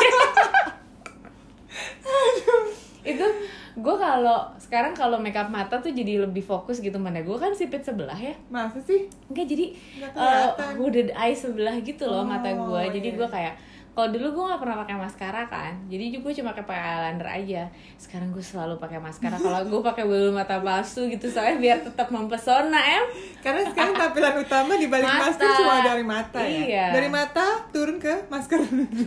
itu 3.12 3.26
gue 3.72 3.94
kalau 3.96 4.52
sekarang 4.56 4.92
kalau 4.92 5.16
makeup 5.16 5.48
mata 5.48 5.80
tuh 5.80 5.88
jadi 5.88 6.22
lebih 6.22 6.40
fokus 6.40 6.76
gitu 6.78 6.96
mana 6.96 7.20
gue 7.20 7.32
kan 7.34 7.50
sipit 7.52 7.80
sebelah 7.80 8.14
ya 8.14 8.36
Masa 8.48 8.76
sih? 8.78 9.08
enggak 9.26 9.46
jadi 9.48 9.66
Nggak 9.96 10.12
uh, 10.12 10.76
hooded 10.76 11.08
eye 11.12 11.32
sebelah 11.32 11.80
gitu 11.80 12.04
loh 12.04 12.20
Oh, 12.20 12.28
mata 12.28 12.52
gue 12.52 12.82
jadi 12.92 13.08
iya. 13.08 13.16
gue 13.16 13.28
kayak 13.28 13.54
kalau 13.92 14.08
dulu 14.08 14.28
gue 14.30 14.44
nggak 14.46 14.56
pernah 14.58 14.76
pakai 14.78 14.96
maskara 14.96 15.42
kan 15.46 15.76
jadi 15.84 16.16
gue 16.16 16.32
cuma 16.32 16.50
pakai 16.50 16.64
eyeliner 16.74 17.28
aja 17.28 17.62
sekarang 17.94 18.28
gue 18.28 18.40
selalu 18.40 18.74
pakai 18.76 18.96
maskara 18.96 19.36
kalau 19.36 19.60
gue 19.62 19.80
pakai 19.82 20.02
bulu 20.02 20.32
mata 20.32 20.56
palsu 20.58 21.04
gitu 21.06 21.28
soalnya 21.28 21.56
biar 21.58 21.78
tetap 21.82 22.08
mempesona 22.08 22.80
em 22.80 23.04
Karena 23.38 23.60
sekarang 23.66 23.92
tampilan 23.92 24.34
utama 24.38 24.72
di 24.74 24.86
balik 24.86 25.04
Mata. 25.04 25.28
masker 25.28 25.48
cuma 25.56 25.74
dari 25.82 26.04
mata 26.06 26.40
ya. 26.40 26.48
Iya. 26.62 26.86
Dari 26.90 27.08
mata 27.10 27.44
turun 27.68 27.98
ke 27.98 28.14
masker. 28.26 28.58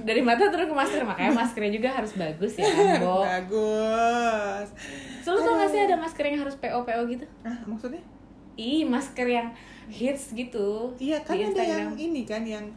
dari 0.04 0.22
mata 0.22 0.44
terus 0.46 0.68
ke 0.68 0.76
masker 0.76 1.02
makanya 1.02 1.32
maskernya 1.34 1.72
juga 1.74 1.90
harus 1.92 2.12
bagus 2.14 2.54
ya 2.54 2.68
kan 2.68 3.00
Bo 3.00 3.26
Bagus. 3.32 4.68
Selalu 5.20 5.40
tau 5.42 5.54
gak 5.56 5.70
sih 5.72 5.82
ada 5.82 5.96
masker 5.96 6.24
yang 6.24 6.40
harus 6.40 6.56
PO 6.56 6.80
PO 6.80 7.02
gitu 7.10 7.26
Ah, 7.42 7.58
maksudnya? 7.66 8.04
ih 8.56 8.86
masker 8.86 9.26
yang 9.26 9.48
hits 9.88 10.32
gitu 10.32 10.94
Iya 10.96 11.20
kan 11.22 11.34
ada 11.34 11.60
yang 11.60 11.92
ini 11.94 12.22
kan 12.24 12.46
yang 12.46 12.70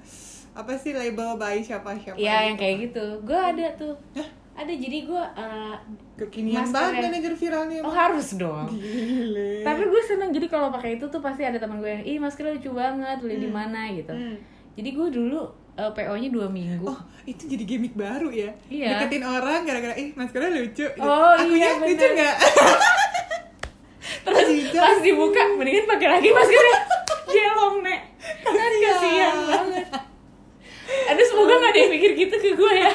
apa 0.59 0.73
sih 0.75 0.91
label 0.91 1.35
by 1.35 1.57
siapa 1.61 1.95
siapa 1.97 2.15
Iya 2.15 2.35
yang 2.45 2.57
gitu. 2.57 2.61
kayak 2.61 2.77
gitu 2.83 3.05
gue 3.23 3.39
ada 3.39 3.67
tuh 3.75 3.95
Hah? 4.13 4.29
ada 4.59 4.73
jadi 4.73 4.99
gue 5.01 5.23
uh, 5.23 5.77
kekinian 6.17 6.61
Masker 6.61 6.75
banget 6.75 7.03
manajer 7.05 7.33
viralnya 7.33 7.79
oh 7.81 7.95
harus 7.95 8.29
dong 8.35 8.67
Gile. 8.69 9.63
tapi 9.63 9.83
gue 9.85 10.03
seneng 10.03 10.31
jadi 10.31 10.47
kalau 10.47 10.69
pakai 10.69 10.99
itu 10.99 11.07
tuh 11.07 11.19
pasti 11.19 11.43
ada 11.43 11.57
teman 11.57 11.79
gue 11.79 11.87
yang 11.89 12.03
ih 12.05 12.19
maskernya 12.19 12.53
lucu 12.53 12.71
banget 12.73 13.17
beli 13.19 13.39
di 13.39 13.47
Hmm. 13.47 13.55
mana 13.57 13.87
gitu 13.89 14.11
Hmm. 14.11 14.35
jadi 14.75 14.89
gue 14.93 15.09
dulu 15.13 15.41
uh, 15.73 15.91
PO 15.93 16.15
nya 16.17 16.29
dua 16.29 16.47
minggu 16.49 16.83
Oh, 16.85 16.99
itu 17.25 17.47
jadi 17.47 17.63
gimmick 17.65 17.95
baru 17.95 18.29
ya? 18.29 18.51
Iya. 18.67 18.99
Deketin 18.99 19.23
orang 19.23 19.63
gara-gara, 19.63 19.95
ih 19.95 20.11
maskernya 20.13 20.51
lucu. 20.51 20.81
gitu. 20.81 20.99
Oh, 20.99 21.37
Akunya 21.37 21.55
iya, 21.69 21.71
lucu 21.77 22.07
nggak? 22.09 22.37
terus 24.25 24.49
pas 24.73 24.99
dibuka 24.99 25.41
mendingan 25.55 25.87
pakai 25.87 26.09
lagi 26.11 26.29
maskernya 26.31 26.79
jelong 27.31 27.77
nek 27.81 28.01
kan 28.41 28.73
kasihan 28.75 29.35
banget 29.45 29.78
semoga 31.49 31.57
gak 31.59 31.71
ada 31.71 31.79
yang 31.79 31.91
mikir 31.91 32.11
gitu 32.15 32.35
ke 32.37 32.51
gue 32.53 32.73
ya. 32.77 32.93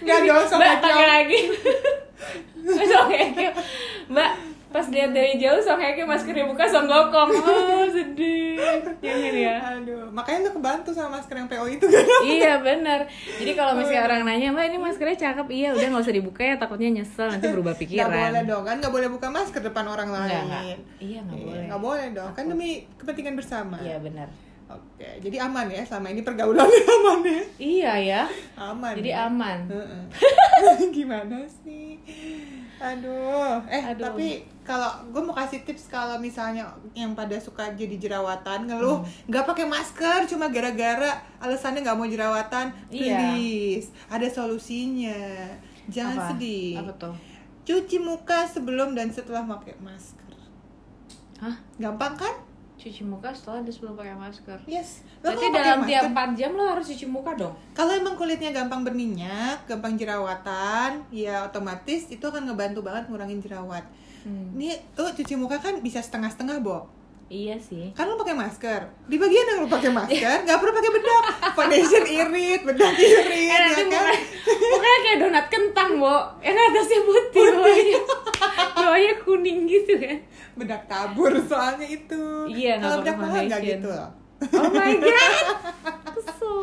Nggak 0.00 0.18
dong, 0.22 0.44
mbak 0.50 0.72
pakai 0.80 1.06
lagi. 1.06 1.38
Song 2.64 3.08
Hye 3.08 3.52
mbak 4.06 4.30
pas 4.70 4.90
lihat 4.90 5.12
dari 5.12 5.36
jauh 5.36 5.60
Song 5.60 5.78
Hye 5.78 5.94
Kyo 5.94 6.02
maskernya 6.04 6.44
buka 6.44 6.64
Song 6.66 6.84
Gokong 6.84 7.30
oh 7.30 7.84
sedih. 7.86 8.56
Jangan 8.98 9.32
ya 9.32 9.56
Aduh, 9.70 10.08
makanya 10.10 10.48
lu 10.48 10.52
kebantu 10.52 10.90
sama 10.90 11.14
masker 11.14 11.36
yang 11.36 11.46
PO 11.46 11.64
itu 11.70 11.86
kan? 11.86 12.04
iya 12.24 12.58
benar. 12.58 13.04
Jadi 13.36 13.52
kalau 13.52 13.72
misalnya 13.78 14.02
orang 14.04 14.24
nanya 14.24 14.48
mbak 14.50 14.64
ini 14.66 14.78
maskernya 14.78 15.14
cakep. 15.20 15.46
Iya 15.46 15.68
udah 15.72 15.86
nggak 15.86 16.02
usah 16.02 16.16
dibuka 16.16 16.42
ya 16.42 16.56
takutnya 16.56 16.90
nyesel 16.90 17.28
nanti 17.28 17.46
berubah 17.46 17.72
Nggak 17.72 17.82
pikiran. 17.84 18.10
boleh 18.10 18.42
dong, 18.44 18.62
kan? 18.64 18.76
Nggak 18.80 18.92
boleh 18.92 19.08
buka 19.10 19.28
masker 19.30 19.60
depan 19.62 19.84
orang 19.86 20.08
lain. 20.10 20.26
Iya, 20.26 20.40
nggak 20.42 20.62
Iya, 20.98 21.20
boleh. 21.22 21.64
Nggak 21.68 21.80
boleh 21.80 22.06
dong, 22.10 22.30
kan 22.32 22.44
demi 22.46 22.68
kepentingan 22.96 23.34
bersama. 23.36 23.76
iya 23.78 23.96
benar 23.98 24.28
Oke, 24.64 25.08
jadi 25.20 25.36
aman 25.42 25.68
ya 25.68 25.82
selama 25.82 26.08
ini 26.08 26.20
pergaulannya 26.20 26.82
aman 26.96 27.18
ya? 27.20 27.42
iya 27.58 27.92
ya 27.96 28.22
Aman. 28.54 28.96
jadi 28.96 29.10
ya? 29.12 29.28
aman. 29.28 29.58
Gimana 30.96 31.44
sih? 31.46 32.00
Aduh, 32.76 33.60
eh 33.66 33.82
Aduh. 33.86 34.08
tapi 34.08 34.28
kalau 34.60 34.88
gue 35.08 35.20
mau 35.20 35.32
kasih 35.32 35.62
tips 35.62 35.86
kalau 35.86 36.16
misalnya 36.16 36.64
yang 36.92 37.12
pada 37.12 37.36
suka 37.36 37.70
jadi 37.70 37.94
jerawatan 37.94 38.64
ngeluh 38.64 38.98
Hmm. 38.98 39.08
nggak 39.28 39.44
pakai 39.46 39.64
masker 39.64 40.24
cuma 40.26 40.48
gara-gara 40.48 41.12
alasannya 41.38 41.80
nggak 41.80 41.94
mau 41.94 42.04
jerawatan, 42.06 42.72
Iya. 42.88 43.20
please 43.36 43.88
ada 44.06 44.26
solusinya. 44.26 45.44
Jangan 45.86 46.16
Apa? 46.16 46.28
sedih. 46.30 46.80
Apa 46.80 46.92
tuh? 46.98 47.14
Cuci 47.62 47.96
muka 47.98 48.44
sebelum 48.44 48.92
dan 48.92 49.08
setelah 49.08 49.44
pakai 49.46 49.76
masker. 49.78 50.32
Hah? 51.38 51.56
Gampang 51.76 52.16
kan? 52.16 52.34
Cuci 52.84 53.00
muka 53.02 53.32
setelah 53.32 53.64
dan 53.64 53.72
sebelum 53.72 53.96
pakai 53.96 54.12
masker. 54.12 54.58
Yes. 54.66 55.00
Lo 55.18 55.32
Berarti 55.32 55.46
dalam 55.48 55.78
masker- 55.80 55.88
tiap 55.88 56.04
4 56.06 56.36
jam 56.36 56.50
lo 56.52 56.64
harus 56.68 56.84
cuci 56.84 57.06
muka 57.06 57.32
dong. 57.32 57.56
Kalau 57.72 57.90
emang 57.90 58.12
kulitnya 58.12 58.52
gampang 58.52 58.84
berminyak, 58.84 59.64
gampang 59.64 59.96
jerawatan, 59.96 61.08
ya 61.08 61.42
otomatis 61.42 62.06
itu 62.06 62.20
akan 62.20 62.44
ngebantu 62.44 62.84
banget 62.84 63.08
ngurangin 63.08 63.40
jerawat. 63.40 63.88
Hmm. 64.20 64.52
Ini 64.52 64.76
tuh 64.92 65.08
cuci 65.10 65.32
muka 65.34 65.56
kan 65.56 65.80
bisa 65.80 65.98
setengah-setengah, 65.98 66.60
Bo. 66.60 66.84
Iya 67.26 67.56
sih. 67.56 67.88
Kan 67.90 68.04
lu 68.04 68.20
pakai 68.20 68.36
masker. 68.36 68.84
Di 69.08 69.16
bagian 69.16 69.48
yang 69.48 69.58
lu 69.58 69.68
pakai 69.70 69.88
masker, 69.88 70.44
nggak 70.44 70.58
perlu 70.60 70.72
pakai 70.74 70.92
bedak. 70.92 71.24
Foundation 71.56 72.04
irit, 72.04 72.60
bedak 72.62 72.92
irit, 72.94 73.24
Eh 73.24 73.48
ya 73.48 73.84
kan? 73.88 74.12
mukanya 74.44 74.98
kayak 75.00 75.18
donat 75.18 75.46
kentang, 75.48 75.96
Bo. 75.96 76.20
Yang 76.38 76.56
atasnya 76.62 77.00
putih, 77.00 77.44
bawahnya, 77.50 77.98
bawahnya 78.72 79.14
kuning 79.20 79.64
gitu 79.64 79.92
kan. 79.96 80.18
Bedak 80.54 80.82
tabur 80.84 81.32
soalnya 81.40 81.84
itu. 81.84 82.22
Iya, 82.46 82.78
Kalau 82.78 82.96
bedak 83.00 83.16
mahal 83.16 83.42
nggak 83.44 83.62
gitu 83.62 83.88
loh. 83.88 84.10
Oh 84.50 84.68
my 84.68 84.92
god. 85.02 85.32
Kesel. 86.12 86.58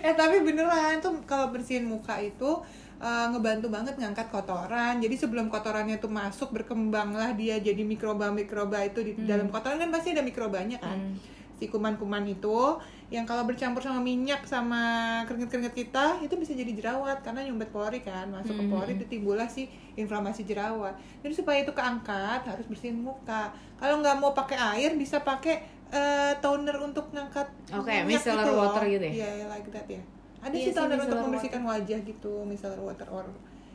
eh 0.00 0.12
tapi 0.12 0.42
beneran 0.42 1.00
tuh 1.00 1.16
kalau 1.24 1.48
bersihin 1.48 1.86
muka 1.86 2.18
itu 2.18 2.60
uh, 2.98 3.26
ngebantu 3.30 3.70
banget 3.70 3.96
ngangkat 3.96 4.28
kotoran 4.28 4.98
jadi 4.98 5.14
sebelum 5.16 5.48
kotorannya 5.48 5.96
tuh 5.96 6.12
masuk 6.12 6.52
berkembanglah 6.52 7.32
dia 7.32 7.56
jadi 7.56 7.80
mikroba 7.80 8.28
mikroba 8.28 8.84
itu 8.84 9.00
di 9.00 9.12
dalam 9.16 9.48
kotoran 9.48 9.78
kan 9.78 9.88
pasti 9.88 10.12
ada 10.12 10.20
mikrobanya 10.20 10.76
kan 10.78 10.98
Hmm. 10.98 11.16
Si 11.64 11.72
kuman-kuman 11.72 12.20
itu 12.26 12.76
yang 13.08 13.24
kalau 13.24 13.48
bercampur 13.48 13.80
sama 13.80 14.00
minyak 14.00 14.44
sama 14.44 14.82
keringet-keringet 15.24 15.72
kita 15.72 16.20
itu 16.20 16.36
bisa 16.36 16.52
jadi 16.52 16.68
jerawat 16.70 17.24
karena 17.24 17.40
nyumbet 17.42 17.72
pori 17.72 18.04
kan 18.04 18.28
masuk 18.28 18.52
ke 18.52 18.64
Hmm. 18.64 18.72
pori 18.74 18.92
itu 18.94 19.06
timbullah 19.08 19.48
si 19.48 19.64
inflamasi 19.94 20.44
jerawat 20.44 20.92
jadi 21.24 21.32
supaya 21.32 21.64
itu 21.64 21.72
keangkat 21.72 22.44
harus 22.44 22.66
bersihin 22.66 23.00
muka 23.00 23.48
kalau 23.80 24.04
nggak 24.04 24.16
mau 24.18 24.32
pakai 24.32 24.60
air 24.76 24.92
bisa 24.94 25.24
pakai 25.24 25.64
eh, 25.88 26.34
toner 26.42 26.74
untuk 26.80 27.08
ngangkat 27.08 27.46
Oke, 27.70 27.86
minyak 27.86 28.18
micellar 28.18 28.42
gitu 28.42 28.50
loh. 28.50 28.66
water 28.66 28.82
gitu 28.84 29.04
ya? 29.04 29.14
Yeah, 29.14 29.46
like 29.46 29.68
that 29.70 29.86
ya. 29.86 30.02
Ada 30.42 30.50
Iya 30.52 30.64
sih 30.66 30.72
toner 30.74 30.98
untuk 30.98 31.18
membersihkan 31.22 31.62
wajah 31.62 31.98
gitu, 32.02 32.32
micellar 32.42 32.80
water 32.82 33.06
or 33.08 33.24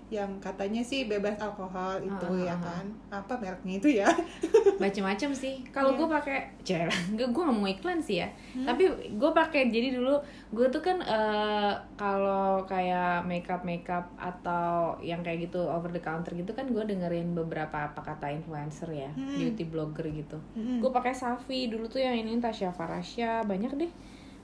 yang 0.09 0.29
katanya 0.37 0.81
sih 0.81 1.05
bebas 1.05 1.37
alkohol 1.37 1.97
itu 1.99 2.27
Ah, 2.27 2.41
ya 2.43 2.49
ah, 2.49 2.57
kan. 2.59 2.85
Apa 3.13 3.33
mereknya 3.35 3.77
itu 3.77 3.89
ya? 3.95 4.09
macem-macem 4.81 5.29
sih 5.31 5.61
kalau 5.69 5.91
Iya. 5.91 5.97
gue 5.97 6.07
pakai 6.09 6.37
jarang 6.61 7.03
gue 7.11 7.27
gue 7.27 7.43
gak 7.43 7.53
mau 7.53 7.67
iklan 7.67 7.99
sih 7.99 8.17
ya 8.17 8.29
Hmm. 8.49 8.65
tapi 8.65 8.87
gue 9.11 9.31
pakai 9.31 9.67
jadi 9.67 9.93
dulu 9.93 10.17
gue 10.49 10.67
tuh 10.67 10.79
kan 10.79 10.97
eh, 10.99 11.71
kalau 11.93 12.63
kayak 12.63 13.21
makeup 13.23 13.61
makeup 13.61 14.09
atau 14.15 14.69
yang 14.99 15.19
kayak 15.19 15.45
gitu 15.45 15.61
over 15.61 15.89
the 15.89 15.99
counter 15.99 16.31
gitu 16.31 16.49
kan 16.49 16.65
gue 16.65 16.81
dengerin 16.81 17.33
beberapa 17.33 17.85
apa 17.85 17.99
kata 17.99 18.31
influencer 18.31 18.89
ya 18.89 19.11
Hmm. 19.11 19.35
beauty 19.35 19.63
blogger 19.63 20.07
gitu 20.07 20.39
Mm-mm. 20.53 20.79
gue 20.79 20.89
pakai 20.89 21.11
Safi 21.11 21.67
dulu 21.67 21.85
tuh 21.85 21.99
yang 21.99 22.15
ini 22.15 22.37
Tasya 22.37 22.71
Farasya 22.71 23.43
banyak 23.43 23.75
deh 23.75 23.91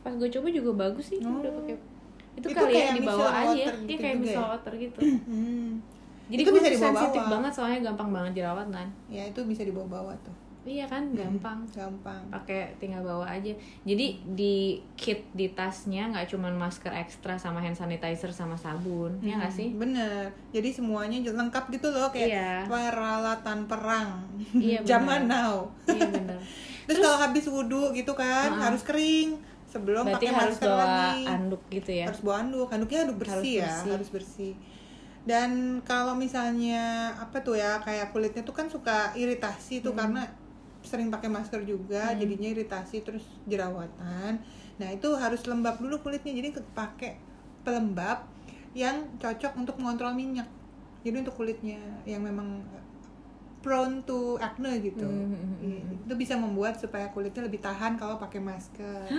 pas 0.02 0.12
gue 0.12 0.30
coba 0.30 0.48
juga 0.50 0.72
bagus 0.76 1.10
sih 1.10 1.18
Oh. 1.18 1.40
udah 1.40 1.52
pakai 1.56 1.76
itu, 2.36 2.46
Itu 2.46 2.54
kali 2.54 2.68
ya 2.68 2.78
kayak 2.82 2.94
dibawa 2.98 3.28
aja 3.28 3.48
water 3.48 3.74
ya 3.74 3.86
gitu 3.86 4.00
kayak 4.00 4.18
ya? 4.22 4.40
water 4.42 4.74
gitu 4.76 5.00
Hmm. 5.26 5.70
jadi 6.26 6.42
Itu 6.42 6.52
bisa 6.52 6.68
dibawa-bawa. 6.68 6.90
sensitif 6.98 7.24
banget 7.26 7.52
soalnya 7.52 7.80
gampang 7.84 8.10
banget 8.10 8.32
jerawatan 8.36 8.88
Ya 9.08 9.24
itu 9.24 9.40
bisa 9.44 9.62
dibawa-bawa 9.62 10.14
tuh. 10.20 10.36
iya 10.64 10.82
kan 10.84 11.14
gampang 11.14 11.62
Gampang. 11.70 12.18
pakai 12.28 12.74
tinggal 12.76 13.00
bawa 13.00 13.30
aja 13.30 13.54
jadi 13.82 14.06
di 14.26 14.56
kit 14.96 15.22
di 15.32 15.46
tasnya 15.50 16.10
nggak 16.10 16.26
cuman 16.28 16.58
masker 16.58 16.90
ekstra 16.92 17.38
sama 17.38 17.62
hand 17.62 17.74
sanitizer 17.74 18.34
sama 18.34 18.54
sabun 18.56 19.14
ya 19.22 19.38
nggak 19.38 19.48
Hmm, 19.48 19.60
sih 19.62 19.70
Bener. 19.72 20.26
Jadi 20.50 20.70
semuanya 20.72 21.22
lengkap 21.22 21.70
gitu 21.70 21.88
loh 21.88 22.10
kayak 22.10 22.28
Iya. 22.28 22.52
peralatan 22.66 23.60
perang. 23.66 24.26
Iya. 24.52 24.82
Zaman 24.90 25.28
now. 25.28 25.70
iya 25.86 26.02
bener 26.04 26.42
Terus, 26.86 26.98
kalau 27.00 27.18
habis 27.20 27.46
wudhu 27.46 27.90
gitu 27.92 28.14
kan 28.14 28.50
Ah. 28.52 28.66
harus 28.66 28.82
kering 28.82 29.38
sebelum 29.76 30.04
berarti 30.06 30.26
pakai 30.26 30.32
harus 30.34 30.56
masker 30.56 30.70
bawa 30.70 30.86
lagi. 30.88 31.24
anduk 31.28 31.62
gitu 31.70 31.92
ya 31.92 32.06
harus 32.08 32.22
bawa 32.22 32.36
anduk 32.40 32.70
anduknya 32.70 33.00
anduk 33.04 33.18
bersih 33.20 33.36
Harus 33.36 33.46
ya 33.52 33.68
bersih. 33.68 33.92
harus 33.92 34.10
bersih 34.10 34.54
dan 35.26 35.50
kalau 35.82 36.14
misalnya 36.16 36.84
apa 37.16 37.42
tuh 37.42 37.56
ya 37.56 37.82
kayak 37.82 38.10
kulitnya 38.10 38.42
tuh 38.42 38.54
kan 38.54 38.68
suka 38.68 39.12
iritasi 39.14 39.82
tuh 39.82 39.92
Hmm. 39.92 40.00
karena 40.00 40.22
sering 40.82 41.10
pakai 41.10 41.28
masker 41.28 41.62
juga 41.64 42.10
Hmm. 42.10 42.18
jadinya 42.18 42.50
iritasi 42.52 43.02
terus 43.02 43.26
jerawatan 43.44 44.38
nah 44.76 44.88
itu 44.88 45.10
harus 45.14 45.42
lembab 45.44 45.76
dulu 45.76 46.00
kulitnya 46.00 46.32
jadi 46.32 46.48
pakai 46.72 47.18
pelembab 47.62 48.22
yang 48.74 48.96
cocok 49.16 49.56
untuk 49.56 49.76
mengontrol 49.76 50.14
minyak 50.14 50.46
jadi 51.02 51.20
untuk 51.20 51.36
kulitnya 51.36 51.78
yang 52.04 52.22
memang 52.22 52.62
prone 53.60 54.04
to 54.04 54.38
acne 54.38 54.78
gitu 54.80 55.02
Hmm, 55.02 55.26
hmm, 55.26 55.58
hmm, 55.58 55.78
hmm. 55.82 56.06
itu 56.06 56.14
bisa 56.14 56.36
membuat 56.36 56.78
supaya 56.78 57.10
kulitnya 57.10 57.42
lebih 57.44 57.58
tahan 57.60 57.98
kalau 57.98 58.16
pakai 58.16 58.38
masker 58.38 59.10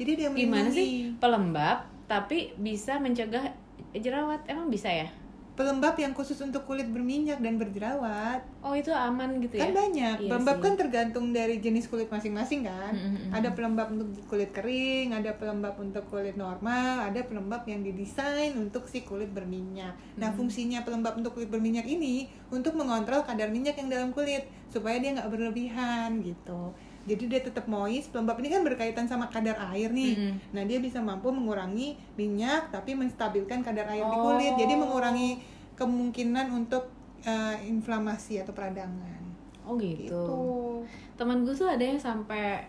jadi 0.00 0.12
dia 0.16 0.28
gimana 0.32 0.72
sih? 0.72 1.12
Pelembab 1.20 1.84
tapi 2.08 2.56
bisa 2.56 2.96
mencegah 2.96 3.52
jerawat. 3.92 4.42
Emang 4.48 4.66
bisa 4.72 4.90
ya? 4.90 5.06
Pelembab 5.54 5.92
yang 6.00 6.16
khusus 6.16 6.40
untuk 6.40 6.64
kulit 6.64 6.88
berminyak 6.88 7.36
dan 7.44 7.60
berjerawat. 7.60 8.40
Oh 8.64 8.72
itu 8.72 8.88
aman 8.88 9.44
gitu 9.44 9.60
ya? 9.60 9.68
kan 9.68 9.76
banyak. 9.76 10.16
Iya 10.24 10.30
pelembab 10.32 10.56
sih. 10.56 10.64
kan 10.64 10.72
tergantung 10.80 11.26
dari 11.36 11.60
jenis 11.60 11.84
kulit 11.92 12.08
masing-masing 12.08 12.64
kan. 12.64 12.96
Mm, 12.96 13.04
mm, 13.04 13.18
mm. 13.28 13.30
ada 13.36 13.48
pelembab 13.52 13.88
untuk 13.92 14.08
kulit 14.24 14.56
kering 14.56 15.12
ada 15.12 15.36
pelembab 15.36 15.76
untuk 15.76 16.08
kulit 16.08 16.32
normal 16.40 17.12
ada 17.12 17.20
pelembab 17.28 17.68
yang 17.68 17.84
didesain 17.84 18.56
untuk 18.56 18.88
si 18.88 19.04
kulit 19.04 19.28
berminyak. 19.36 19.92
Nah 20.16 20.32
Mm. 20.32 20.36
fungsinya 20.40 20.80
pelembab 20.80 21.20
untuk 21.20 21.36
kulit 21.36 21.52
berminyak 21.52 21.84
ini 21.84 22.32
untuk 22.48 22.72
mengontrol 22.72 23.20
kadar 23.28 23.52
minyak 23.52 23.76
yang 23.76 23.92
dalam 23.92 24.16
kulit 24.16 24.48
supaya 24.72 24.96
dia 24.96 25.12
nggak 25.12 25.28
berlebihan 25.28 26.24
gitu 26.24 26.72
jadi 27.02 27.24
dia 27.26 27.40
tetap 27.40 27.64
moist 27.64 28.08
pelembab 28.08 28.36
ini 28.38 28.48
kan 28.50 28.62
berkaitan 28.62 29.04
sama 29.04 29.26
kadar 29.26 29.56
air 29.70 29.88
nih. 29.88 30.12
Mm-mm. 30.14 30.34
nah 30.50 30.62
dia 30.62 30.78
bisa 30.78 30.98
mampu 30.98 31.28
mengurangi 31.28 31.96
minyak 32.14 32.68
tapi 32.68 32.92
menstabilkan 32.92 33.60
kadar 33.60 33.88
air 33.88 34.02
di 34.02 34.16
Oh. 34.16 34.30
kulit. 34.30 34.52
Jadi 34.54 34.74
mengurangi 34.74 35.30
kemungkinan 35.74 36.50
untuk 36.50 36.92
eh, 37.20 37.56
inflamasi 37.64 38.36
atau 38.38 38.50
peradangan. 38.50 39.20
Oh 39.62 39.76
gitu, 39.76 40.08
gitu. 40.08 40.28
Teman 41.14 41.42
gue 41.42 41.52
tuh 41.52 41.68
ada 41.68 41.80
yang 41.80 41.96
sampai 41.96 42.64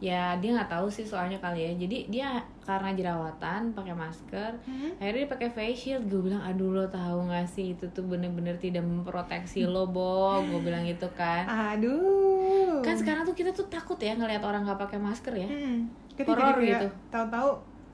ya 0.00 0.32
dia 0.34 0.56
nggak 0.56 0.70
tahu 0.70 0.88
sih 0.88 1.02
soalnya 1.02 1.36
kali 1.36 1.60
ya. 1.60 1.72
Jadi 1.76 2.08
dia 2.08 2.28
karena 2.60 2.90
jerawatan 2.90 3.70
pakai 3.70 3.92
masker 3.92 4.50
Hmm? 4.62 4.94
akhirnya 4.96 5.20
dia 5.20 5.30
pakai 5.30 5.48
face 5.50 5.78
shield. 5.80 6.06
Gue 6.06 6.24
bilang 6.24 6.40
aduh 6.40 6.70
lo 6.72 6.86
tahu 6.86 7.28
gak 7.28 7.44
sih 7.46 7.74
itu 7.74 7.84
tuh 7.88 8.02
bener-bener 8.02 8.56
tidak 8.56 8.80
memproteksi 8.80 9.62
lo 9.64 9.84
bo? 9.86 10.38
Gue 10.40 10.60
bilang 10.60 10.82
gitu 10.82 11.10
kan. 11.12 11.44
Aduh 11.74 12.39
kan 12.82 12.94
sekarang 12.94 13.22
tuh 13.22 13.32
kita 13.32 13.50
tuh 13.50 13.66
takut 13.66 13.96
ya 13.96 14.12
ngelihat 14.12 14.40
orang 14.40 14.62
nggak 14.62 14.78
pakai 14.78 14.98
masker 14.98 15.34
ya. 15.34 15.46
Hmm, 15.46 15.86
kita 16.12 16.28
Horor 16.28 16.40
jadi 16.40 16.52
kayak 16.56 16.72
gitu. 16.74 16.88
tahu-tahu 17.08 17.50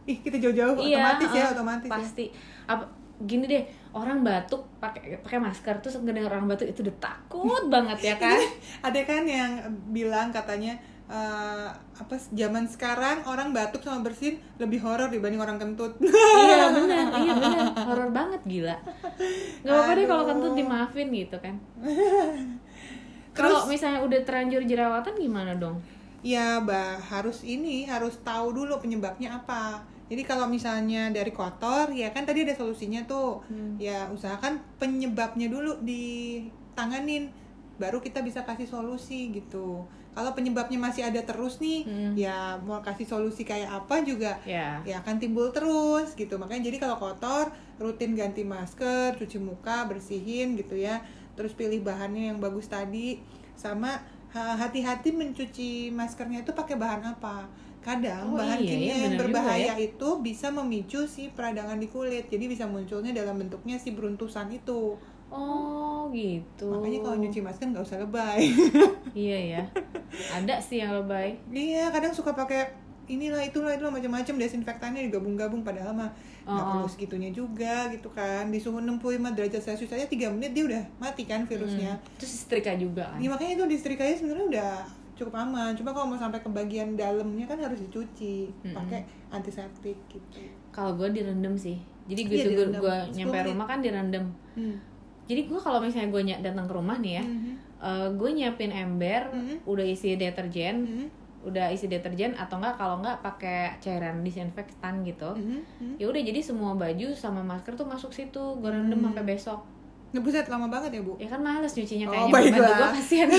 ih 0.06 0.18
kita 0.20 0.36
jauh-jauh 0.38 0.74
Iya, 0.78 0.96
otomatis 0.98 1.30
ya 1.30 1.42
uh, 1.42 1.52
otomatis 1.52 1.88
ya. 1.88 1.94
pasti. 1.94 2.24
Apa 2.64 2.84
gini 3.16 3.44
deh 3.44 3.64
orang 3.90 4.20
batuk 4.20 4.68
pakai 4.76 5.18
pakai 5.18 5.40
masker 5.40 5.74
terus 5.80 5.96
ngedengar 5.96 6.28
orang 6.30 6.46
batuk 6.46 6.68
itu 6.68 6.84
udah 6.84 6.96
takut 6.98 7.64
banget 7.74 7.98
ya 8.02 8.14
kan? 8.16 8.38
Ada 8.86 9.00
kan 9.02 9.22
yang 9.24 9.50
bilang 9.88 10.28
katanya 10.30 10.76
eh, 11.06 11.68
apa 11.72 12.14
zaman 12.30 12.66
sekarang 12.66 13.24
orang 13.24 13.50
batuk 13.50 13.80
sama 13.80 14.02
bersin 14.02 14.36
lebih 14.58 14.82
horor 14.82 15.08
dibanding 15.08 15.38
orang 15.38 15.56
kentut. 15.56 15.96
Iya 16.36 16.68
benar 16.68 17.06
iya 17.16 17.32
benar 17.32 17.66
horor 17.82 18.10
banget 18.10 18.42
gila. 18.44 18.76
Nggak 19.64 19.72
apa-apa 19.72 19.92
deh 19.92 20.06
kalau 20.06 20.24
kentut 20.26 20.52
dimaafin 20.54 21.08
gitu 21.08 21.36
kan 21.40 21.54
kalau 23.36 23.68
misalnya 23.68 24.00
udah 24.00 24.20
terlanjur 24.24 24.62
jerawatan 24.64 25.14
gimana 25.14 25.52
dong 25.54 25.76
ya 26.24 26.58
bah 26.58 26.98
harus 26.98 27.44
ini 27.46 27.86
harus 27.86 28.18
tahu 28.26 28.50
dulu 28.50 28.82
penyebabnya 28.82 29.38
apa. 29.38 29.84
Jadi 30.06 30.22
kalau 30.22 30.50
misalnya 30.50 31.10
dari 31.10 31.30
kotor 31.30 31.90
ya 31.94 32.10
kan 32.10 32.26
tadi 32.26 32.42
ada 32.42 32.54
solusinya 32.54 33.06
tuh. 33.06 33.42
Hmm. 33.46 33.78
Ya 33.78 34.10
usahakan 34.10 34.58
penyebabnya 34.78 35.46
dulu 35.46 35.78
ditanganin 35.86 37.30
baru 37.76 38.00
kita 38.00 38.24
bisa 38.24 38.42
kasih 38.42 38.66
solusi 38.66 39.30
gitu. 39.30 39.84
Kalau 40.16 40.32
penyebabnya 40.32 40.80
masih 40.80 41.04
ada 41.04 41.20
terus 41.20 41.60
nih, 41.60 41.84
Hmm. 41.84 42.16
ya 42.16 42.56
mau 42.64 42.80
kasih 42.80 43.04
solusi 43.04 43.44
kayak 43.44 43.68
apa 43.84 44.00
juga 44.00 44.40
ya 44.48 44.80
ya 44.82 45.04
akan 45.04 45.20
timbul 45.20 45.52
terus 45.52 46.16
gitu 46.16 46.40
makanya 46.40 46.72
jadi 46.72 46.80
kalau 46.80 46.96
kotor 46.96 47.52
rutin 47.76 48.16
ganti 48.16 48.40
masker 48.40 49.20
cuci 49.20 49.36
muka 49.36 49.84
bersihin 49.84 50.56
gitu 50.56 50.72
ya 50.74 51.04
terus 51.36 51.52
pilih 51.52 51.80
bahannya 51.80 52.32
yang 52.32 52.38
bagus 52.40 52.66
tadi 52.66 53.20
sama 53.54 54.00
ha- 54.32 54.56
hati-hati 54.56 55.12
mencuci 55.12 55.92
maskernya 55.92 56.42
itu 56.42 56.52
pakai 56.52 56.74
bahan 56.74 57.04
apa 57.06 57.46
kadang 57.80 58.34
Oh, 58.34 58.40
bahan 58.40 58.58
iya, 58.58 58.70
kimia 58.74 58.86
iya, 58.90 58.96
yang 59.06 59.14
berbahaya 59.14 59.72
ya. 59.72 59.74
itu 59.78 60.08
bisa 60.18 60.50
memicu 60.50 61.06
si 61.06 61.30
peradangan 61.30 61.78
di 61.78 61.86
kulit 61.86 62.26
jadi 62.26 62.44
bisa 62.50 62.66
munculnya 62.66 63.14
dalam 63.14 63.38
bentuknya 63.38 63.78
si 63.78 63.94
beruntusan 63.94 64.50
itu 64.50 64.98
Oh 65.26 66.06
gitu. 66.14 66.70
Makanya 66.70 67.02
kalau 67.02 67.18
nyuci 67.18 67.42
masker 67.42 67.66
nggak 67.66 67.82
usah 67.82 67.98
lebay. 67.98 68.46
Iya 69.10 69.38
ya. 69.58 69.62
Ada 70.30 70.62
sih 70.62 70.78
yang 70.78 70.94
lebay. 70.94 71.34
iya, 71.50 71.90
kadang 71.90 72.14
suka 72.14 72.30
pakai 72.30 72.70
inilah 73.06 73.38
itulah 73.40 73.70
itulah 73.70 73.88
macam-macam 73.88 74.34
desinfektannya 74.36 75.06
digabung-gabung 75.06 75.62
padahal 75.62 75.92
mah 75.92 76.10
nggak 76.42 76.58
Oh. 76.60 76.70
perlu 76.76 76.88
segitunya 76.88 77.30
juga 77.30 77.86
gitu 77.88 78.06
kan 78.08 78.50
di 78.50 78.58
suhu 78.58 78.78
65 78.78 78.98
derajat 79.32 79.58
celcius 79.60 79.90
aja 79.90 80.04
3 80.04 80.26
menit 80.28 80.50
dia 80.50 80.64
udah 80.64 80.82
mati 80.96 81.22
kan 81.22 81.42
virusnya 81.42 81.94
Hmm. 81.94 82.18
Terus 82.18 82.32
setrika 82.42 82.74
juga 82.74 83.06
kan. 83.08 83.18
Ya, 83.18 83.28
makanya 83.28 83.52
itu 83.54 83.64
disetrikanya 83.68 84.14
sebenarnya 84.14 84.46
udah 84.48 84.72
cukup 85.14 85.34
aman. 85.34 85.72
Cuma 85.72 85.90
kalau 85.90 86.06
mau 86.06 86.16
sampai 86.16 86.38
ke 86.38 86.48
bagian 86.48 86.92
dalamnya 86.92 87.44
kan 87.44 87.56
harus 87.56 87.80
dicuci 87.80 88.50
Mm-mm. 88.52 88.74
pakai 88.74 89.00
antiseptik 89.30 89.96
gitu. 90.06 90.38
Kalau 90.68 90.94
gue 90.94 91.08
direndam 91.10 91.54
sih. 91.54 91.78
Jadi 92.04 92.20
Iya, 92.22 92.28
gue 92.28 92.38
direndam. 92.52 92.80
gue 92.80 92.96
10 93.06 93.16
nyampe 93.16 93.38
rumah 93.46 93.66
kan 93.66 93.78
direndam. 93.80 94.24
Hmm. 94.52 94.76
Jadi 95.24 95.40
gue 95.44 95.58
kalau 95.58 95.78
misalnya 95.80 96.08
gue 96.08 96.22
datang 96.40 96.64
ke 96.64 96.74
rumah 96.74 96.96
nih 96.96 97.12
ya, 97.12 97.24
Mhm. 97.24 97.52
eh, 97.80 98.08
gue 98.12 98.30
nyiapin 98.32 98.70
ember, 98.70 99.22
Mhm. 99.28 99.54
udah 99.64 99.82
isi 99.84 100.14
deterjen, 100.14 100.76
Mhm. 100.84 101.06
Udah 101.46 101.70
isi 101.70 101.86
deterjen 101.86 102.34
atau 102.34 102.58
enggak 102.58 102.74
kalau 102.74 102.98
enggak 102.98 103.16
pakai 103.20 103.78
cairan 103.78 104.20
disinfektan 104.20 105.00
gitu. 105.00 105.30
Mhm. 105.30 105.62
Mhm. 105.78 105.94
Ya 105.96 106.06
udah 106.06 106.18
jadi 106.20 106.40
semua 106.40 106.74
baju 106.74 107.08
sama 107.12 107.40
masker 107.40 107.72
tuh 107.72 107.84
masuk 107.84 108.10
situ, 108.10 108.34
gue 108.56 108.66
rendam 108.66 108.98
Hmm. 108.98 109.06
sampai 109.08 109.24
besok. 109.24 109.62
Nah, 110.08 110.20
buset 110.20 110.46
lama 110.46 110.66
banget 110.66 110.90
ya, 110.92 111.00
Bu. 111.00 111.14
Ya 111.16 111.26
kan 111.26 111.38
males 111.38 111.70
nyucinya 111.70 112.06
Oh, 112.06 112.10
kayaknya 112.10 112.32
baiklah. 112.32 112.50
pembantu 112.56 112.74
gue 112.74 112.90
kasihan. 112.96 113.28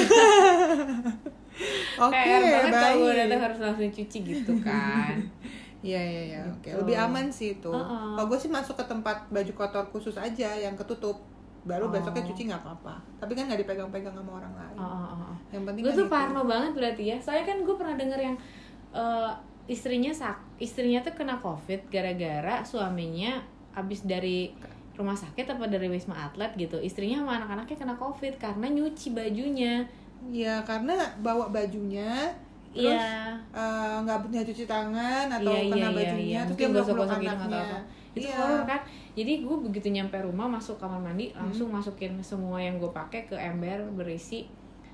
Oke, 1.99 2.13
Kayak 2.13 2.39
banget 2.43 2.71
kalau 2.71 2.95
gue 2.95 3.07
baik. 3.07 3.19
datang 3.19 3.41
harus 3.41 3.57
langsung 3.59 3.89
cuci 3.91 4.17
gitu 4.23 4.53
kan. 4.61 5.15
Iya, 5.77 6.01
iya, 6.01 6.21
iya. 6.27 6.39
Oke, 6.43 6.73
Gitu. 6.73 6.75
lebih 6.75 6.97
aman 6.97 7.29
sih 7.29 7.53
itu. 7.53 7.69
Uh-uh. 7.69 8.17
Kalau 8.17 8.25
gue 8.27 8.35
sih 8.35 8.49
masuk 8.49 8.73
ke 8.73 8.85
tempat 8.87 9.29
baju 9.29 9.51
kotor 9.53 9.85
khusus 9.87 10.17
aja 10.17 10.49
yang 10.51 10.73
ketutup. 10.73 11.21
Baru 11.67 11.86
Oh. 11.86 11.91
besoknya 11.91 12.24
cuci 12.24 12.41
nggak 12.47 12.62
apa-apa. 12.63 12.95
Tapi 13.19 13.31
kan 13.36 13.43
nggak 13.45 13.59
dipegang-pegang 13.62 14.15
sama 14.15 14.31
orang 14.39 14.53
lain. 14.55 14.77
Oh, 14.79 14.88
oh, 14.88 15.05
oh, 15.12 15.19
oh. 15.29 15.36
Yang 15.51 15.63
penting 15.67 15.81
gue 15.83 15.91
kan 15.91 16.00
tuh 16.00 16.07
parno 16.07 16.41
banget 16.47 16.71
berarti 16.74 17.03
ya 17.12 17.17
soalnya 17.19 17.45
kan 17.45 17.57
gue 17.62 17.75
pernah 17.75 17.95
denger 18.00 18.19
yang 18.24 18.36
eh, 18.91 19.31
istrinya 19.67 20.12
sak 20.15 20.39
istrinya 20.57 21.03
tuh 21.03 21.12
kena 21.12 21.36
covid 21.36 21.91
gara-gara 21.91 22.63
suaminya 22.63 23.43
abis 23.75 24.07
dari 24.07 24.55
rumah 24.95 25.13
sakit 25.13 25.43
apa 25.45 25.67
dari 25.67 25.91
wisma 25.91 26.15
atlet 26.17 26.50
gitu 26.55 26.79
istrinya 26.79 27.21
sama 27.21 27.38
anak-anaknya 27.38 27.77
kena 27.77 27.95
covid 28.00 28.33
karena 28.39 28.65
nyuci 28.65 29.12
bajunya 29.13 29.83
Iya, 30.27 30.65
karena 30.65 30.97
bawa 31.21 31.53
bajunya 31.53 32.31
terus 32.74 32.89
iya 32.89 33.38
eh, 33.53 33.95
nggak 34.01 34.19
punya 34.24 34.41
cuci 34.43 34.63
tangan 34.65 35.25
atau 35.29 35.53
iya 35.53 35.69
kena 35.69 35.77
iya 35.77 35.89
bajunya 35.93 36.24
iya 36.25 36.41
terus 36.47 36.57
mungkin 36.57 36.67
dia 36.67 36.74
meluk 36.74 36.88
gitu 36.88 37.03
anaknya 37.03 37.31
atau 37.38 37.59
apa 37.59 37.79
itu 38.17 38.27
Iya. 38.27 38.38
horor 38.38 38.63
kan? 38.63 38.81
Jadi 39.13 39.33
gue 39.39 39.55
begitu 39.59 39.88
nyampe 39.89 40.17
rumah 40.17 40.47
masuk 40.47 40.75
kamar 40.75 41.00
mandi 41.00 41.29
Hmm. 41.29 41.45
langsung 41.45 41.69
masukin 41.69 42.17
semua 42.19 42.57
yang 42.57 42.77
gue 42.77 42.89
pakai 42.89 43.24
ke 43.24 43.33
ember 43.33 43.81
berisi 43.91 44.45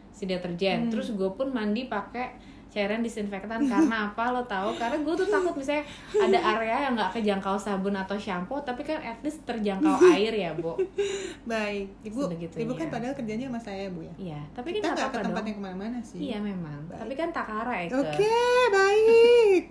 si 0.10 0.24
deterjen. 0.24 0.86
Hmm. 0.86 0.92
terus 0.92 1.10
gue 1.12 1.30
pun 1.30 1.50
mandi 1.50 1.86
pakai 1.86 2.30
cairan 2.70 3.01
disinfektan. 3.01 3.62
Karena 3.63 3.86
apa? 4.10 4.30
Lo 4.30 4.42
tahu? 4.44 4.74
Karena 4.74 4.98
gue 4.98 5.13
tuh 5.15 5.27
takut 5.27 5.53
misalnya 5.53 5.86
ada 6.15 6.39
area 6.51 6.77
yang 6.84 6.94
nggak 6.94 7.13
kejangkau 7.13 7.53
sabun 7.53 7.94
atau 7.94 8.18
shampoo 8.18 8.58
tapi 8.60 8.82
kan 8.82 8.98
at 9.00 9.22
least 9.22 9.42
terjangkau 9.44 9.94
air 10.12 10.34
ya 10.34 10.50
bu. 10.53 10.74
Baik. 11.44 11.86
Ibu 12.03 12.34
ibu 12.34 12.74
kan 12.74 12.89
padahal 12.89 13.13
kerjanya 13.13 13.46
sama 13.46 13.60
saya 13.60 13.89
bu 13.89 14.01
ya? 14.01 14.13
Iya 14.18 14.42
tapi 14.51 14.74
kita 14.74 14.89
nggak 14.89 15.06
ke 15.08 15.18
tempat 15.20 15.38
dong. 15.38 15.48
yang 15.48 15.58
ke 15.58 15.63
mana-mana 15.63 15.98
sih. 16.00 16.18
Iya 16.24 16.38
memang. 16.39 16.82
Baik. 16.88 16.98
tapi 16.98 17.13
kan 17.15 17.30
takara 17.32 17.74
ya 17.75 17.88
oke 17.92 18.34
baik. 18.72 19.63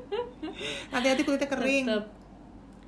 Hati-hati 0.92 1.22
kulitnya 1.22 1.48
kering. 1.50 1.84
Tetep. 1.86 2.04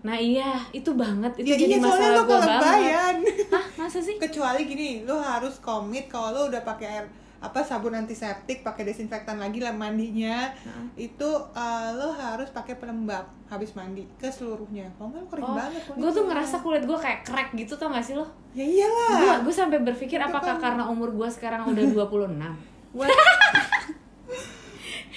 Nah 0.07 0.15
iya 0.15 0.63
itu 0.71 0.95
banget 0.95 1.35
itu 1.37 1.47
ya 1.49 1.57
jadi 1.59 1.75
iya 1.75 1.83
masalah 1.83 2.11
lo 2.13 2.23
gue 2.23 2.39
banget. 2.41 3.17
Hah 3.49 3.65
masa 3.77 3.99
sih? 3.99 4.15
Kecuali 4.17 4.63
gini 4.65 5.03
lo 5.03 5.19
harus 5.19 5.59
komit 5.59 6.07
kalau 6.07 6.31
lo 6.33 6.43
udah 6.47 6.63
pakai 6.63 6.87
air 6.89 7.07
apa 7.37 7.61
sabun 7.61 7.93
antiseptik 7.93 8.63
pakai 8.63 8.83
desinfektan 8.85 9.37
lagi 9.37 9.59
lah 9.59 9.71
mandinya. 9.71 10.49
Heeh. 10.55 11.05
itu 11.05 11.31
eh, 11.53 11.89
lo 11.93 12.09
harus 12.11 12.49
pakai 12.49 12.75
pelembab 12.75 13.23
habis 13.45 13.71
mandi 13.73 14.07
ke 14.17 14.27
seluruhnya. 14.29 14.89
Kalau 14.95 15.11
nggak 15.11 15.21
lo 15.21 15.29
kering 15.29 15.45
Oh, 15.45 15.55
banget 15.55 15.81
gue 15.93 16.11
tuh 16.13 16.25
ngerasa 16.25 16.57
kulit 16.61 16.83
gue 16.83 16.97
kayak 16.97 17.21
crack 17.23 17.51
gitu 17.53 17.75
tau 17.75 17.89
gak 17.89 18.01
sih 18.01 18.15
lo? 18.15 18.25
ya 18.53 18.63
iyalah. 18.63 19.11
Gue 19.13 19.35
gue 19.45 19.55
sampai 19.55 19.79
berpikir 19.81 20.17
Itu 20.17 20.27
apakah 20.27 20.55
kan- 20.55 20.63
karena 20.63 20.87
umur 20.87 21.11
gue 21.13 21.29
sekarang 21.29 21.67
udah 21.67 21.83
26 21.93 22.97
What? 22.97 23.11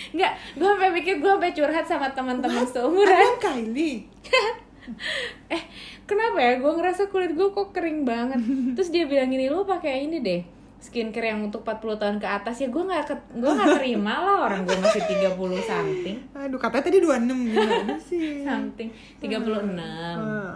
Enggak, 0.10 0.32
gue 0.54 0.68
sampai 0.68 0.90
pikir 0.94 1.16
gue 1.18 1.30
sampai 1.30 1.52
curhat 1.52 1.86
sama 1.86 2.08
teman-teman 2.10 2.66
seumuran. 2.66 3.14
Abang 3.16 3.40
Kylie 3.40 4.10
Eh, 5.50 5.64
kenapa 6.04 6.38
ya? 6.38 6.54
Gue 6.58 6.72
ngerasa 6.72 7.08
kulit 7.08 7.32
gue 7.32 7.48
kok 7.48 7.70
kering 7.70 8.04
banget 8.04 8.42
Terus 8.76 8.90
dia 8.90 9.04
bilang 9.04 9.28
gini, 9.28 9.48
lo 9.48 9.64
pakai 9.64 10.06
ini 10.06 10.20
deh 10.20 10.42
skincare 10.80 11.28
yang 11.28 11.44
untuk 11.44 11.60
40 11.62 12.00
tahun 12.00 12.18
ke 12.18 12.28
atas 12.30 12.56
ya 12.58 12.72
gue 12.72 12.80
nggak 12.80 13.04
gue 13.36 13.52
nggak 13.52 13.84
terima 13.84 14.16
lah 14.16 14.48
orang 14.48 14.64
gue 14.64 14.80
masih 14.80 15.04
30 15.04 15.36
something 15.60 16.18
aduh 16.32 16.56
katanya 16.56 16.88
tadi 16.88 16.98
26 17.04 17.52
gimana 17.52 17.96
sih 18.00 18.40
something 18.48 18.88
36 19.20 19.76
Hmm. 19.76 20.56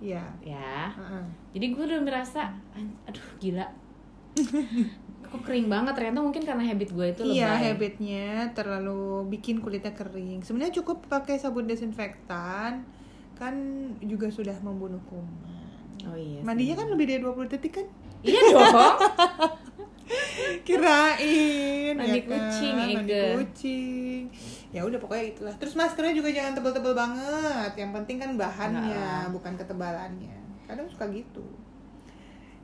Iya. 0.00 0.24
ya 0.40 0.88
Heeh. 0.88 1.24
jadi 1.52 1.66
gue 1.68 1.84
udah 1.84 2.00
merasa 2.00 2.56
"An- 2.72 2.96
aduh 3.04 3.20
gila 3.36 3.68
kok 5.28 5.40
kering 5.44 5.68
banget 5.68 5.92
ternyata 5.92 6.24
mungkin 6.24 6.40
karena 6.40 6.64
habit 6.64 6.88
gue 6.88 7.06
itu 7.10 7.22
Iya, 7.28 7.52
lebay 7.52 7.64
habitnya 7.68 8.28
terlalu 8.56 9.28
bikin 9.28 9.60
kulitnya 9.60 9.92
kering. 9.92 10.40
Sebenarnya 10.40 10.72
cukup 10.72 11.04
pakai 11.04 11.36
sabun 11.36 11.68
desinfektan 11.68 12.88
kan 13.38 13.54
juga 14.02 14.26
sudah 14.28 14.58
membunuh 14.60 14.98
kuman. 15.06 15.30
oh 16.10 16.18
iya. 16.18 16.42
Mandinya 16.42 16.82
kan 16.82 16.90
lebih 16.90 17.06
dari 17.06 17.22
20 17.22 17.54
detik 17.54 17.72
kan? 17.78 17.86
iya 18.26 18.42
dong 18.50 18.66
Kirain 20.66 21.94
Mandi 21.96 22.18
ya 22.18 22.22
kan? 22.24 22.32
kucing, 22.32 22.74
Mandi 22.74 23.12
Ege. 23.12 23.24
kucing. 23.36 24.22
Ya 24.72 24.80
udah 24.84 24.98
pokoknya 25.00 25.24
itulah. 25.32 25.54
Terus 25.60 25.74
maskernya 25.76 26.14
juga 26.16 26.28
jangan 26.32 26.52
tebel-tebel 26.56 26.94
banget. 26.96 27.72
Yang 27.76 27.90
penting 28.00 28.16
kan 28.20 28.30
bahannya, 28.36 28.96
Enggak. 28.96 29.24
bukan 29.32 29.52
ketebalannya. 29.60 30.36
Kadang 30.68 30.88
suka 30.88 31.04
gitu. 31.12 31.44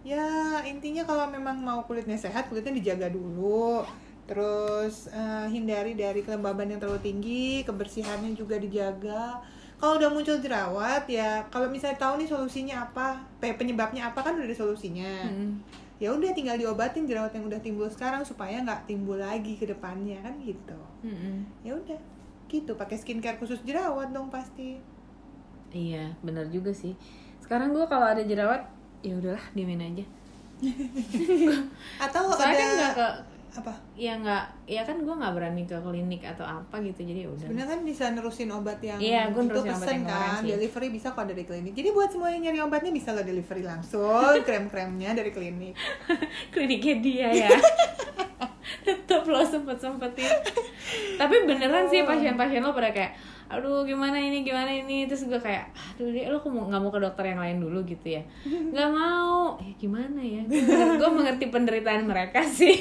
Ya 0.05 0.61
intinya 0.69 1.01
kalau 1.09 1.25
memang 1.33 1.65
mau 1.65 1.81
kulitnya 1.89 2.17
sehat, 2.17 2.49
kulitnya 2.53 2.77
dijaga 2.77 3.09
dulu. 3.09 3.85
Terus 4.25 5.09
eh, 5.13 5.47
hindari 5.53 5.97
dari 5.97 6.21
kelembaban 6.25 6.69
yang 6.69 6.81
terlalu 6.81 7.01
tinggi, 7.01 7.65
kebersihannya 7.65 8.37
juga 8.37 8.61
dijaga. 8.61 9.41
Kalau 9.85 10.01
udah 10.01 10.09
muncul 10.09 10.41
jerawat 10.41 11.05
ya, 11.05 11.45
kalau 11.53 11.69
misalnya 11.69 12.01
tahu 12.01 12.17
nih 12.17 12.25
solusinya 12.25 12.89
apa, 12.89 13.13
pe- 13.37 13.53
penyebabnya 13.53 14.09
apa 14.09 14.17
kan 14.17 14.33
udah 14.33 14.49
ada 14.49 14.57
solusinya. 14.57 15.29
Hmm. 15.29 15.61
ya 16.01 16.09
udah 16.09 16.33
tinggal 16.33 16.57
diobatin 16.57 17.05
jerawat 17.05 17.31
yang 17.31 17.45
udah 17.45 17.61
timbul 17.61 17.85
sekarang 17.87 18.25
supaya 18.25 18.59
nggak 18.59 18.89
timbul 18.89 19.15
lagi 19.15 19.55
ke 19.55 19.69
depannya 19.69 20.19
kan 20.25 20.33
gitu. 20.41 20.75
Mm-mm. 21.05 21.45
ya 21.61 21.77
udah 21.77 22.01
gitu. 22.49 22.73
Pakai 22.75 22.97
skincare 22.97 23.37
khusus 23.37 23.61
jerawat 23.61 24.09
dong 24.11 24.33
pasti. 24.33 24.81
Iya 25.69 26.17
benar 26.25 26.49
juga 26.49 26.73
sih. 26.73 26.97
Sekarang 27.39 27.77
gue 27.77 27.85
kalau 27.87 28.09
ada 28.09 28.25
jerawat 28.25 28.65
ya 29.05 29.15
udahlah 29.15 29.45
diemin 29.53 29.85
aja. 29.85 30.05
Atau 32.05 32.33
soalnya 32.33 32.57
kan 32.57 32.57
ada 32.57 32.75
nggak 32.75 32.93
ke 32.97 33.07
apa? 33.55 33.71
Ya 33.95 34.19
nggak 34.19 34.67
ya 34.67 34.83
kan 34.83 34.99
gue 34.99 35.15
nggak 35.15 35.35
berani 35.39 35.63
ke 35.63 35.77
klinik 35.79 36.27
atau 36.27 36.43
apa 36.43 36.83
gitu 36.83 37.07
jadi 37.07 37.25
ya 37.25 37.29
udah. 37.31 37.47
Sebenarnya 37.47 37.71
kan 37.71 37.81
bisa 37.87 38.05
nerusin 38.11 38.51
obat 38.51 38.79
yang 38.83 38.99
Iya, 38.99 39.31
gua 39.31 39.47
itu 39.47 39.61
pesen 39.63 40.03
kan 40.03 40.43
sih. 40.43 40.51
delivery 40.51 40.89
bisa 40.91 41.15
kok 41.15 41.27
dari 41.31 41.47
klinik. 41.47 41.73
Jadi 41.79 41.89
buat 41.95 42.11
semua 42.11 42.35
yang 42.35 42.51
nyari 42.51 42.59
obatnya 42.67 42.91
bisa 42.91 43.15
lo 43.15 43.23
delivery 43.23 43.63
langsung 43.63 44.35
krem-kremnya 44.47 45.15
dari 45.15 45.31
klinik. 45.31 45.79
Kliniknya 46.55 46.97
dia 46.99 47.29
ya. 47.47 47.51
Tetap 48.87 49.23
lo 49.31 49.41
sempet 49.47 49.79
sempetin 49.79 50.29
tapi 51.15 51.47
beneran 51.47 51.87
sih 51.89 52.03
pasien-pasien 52.05 52.61
lo 52.61 52.75
pada 52.75 52.91
kayak 52.91 53.15
aduh 53.45 53.87
gimana 53.87 54.19
ini 54.19 54.43
gimana 54.43 54.69
ini? 54.73 55.07
Terus 55.07 55.31
gue 55.31 55.39
kayak 55.39 55.71
aduh 55.95 56.11
dia 56.11 56.27
lo 56.29 56.43
mau 56.51 56.67
nggak 56.67 56.83
mau 56.83 56.91
ke 56.91 57.01
dokter 57.01 57.25
yang 57.33 57.41
lain 57.41 57.59
dulu? 57.63 57.87
Gitu 57.87 58.19
ya. 58.19 58.23
Nggak 58.45 58.91
mau. 58.91 59.57
Ya 59.63 59.73
gimana 59.79 60.21
ya? 60.21 60.43
Gue 60.99 61.11
mengerti 61.13 61.49
penderitaan 61.49 62.05
mereka 62.09 62.43
sih 62.43 62.77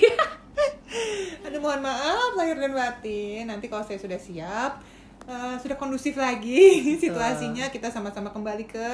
aduh 1.42 1.60
mohon 1.60 1.82
maaf 1.82 2.32
lahir 2.34 2.56
dan 2.56 2.72
batin. 2.72 3.46
Nanti 3.46 3.68
kalau 3.68 3.82
saya 3.82 3.98
sudah 3.98 4.18
siap 4.18 4.80
eh, 5.24 5.56
sudah 5.58 5.76
kondusif 5.76 6.16
lagi 6.16 6.96
situasinya 7.04 7.68
kita 7.70 7.88
sama-sama 7.88 8.30
kembali 8.30 8.66
ke 8.66 8.90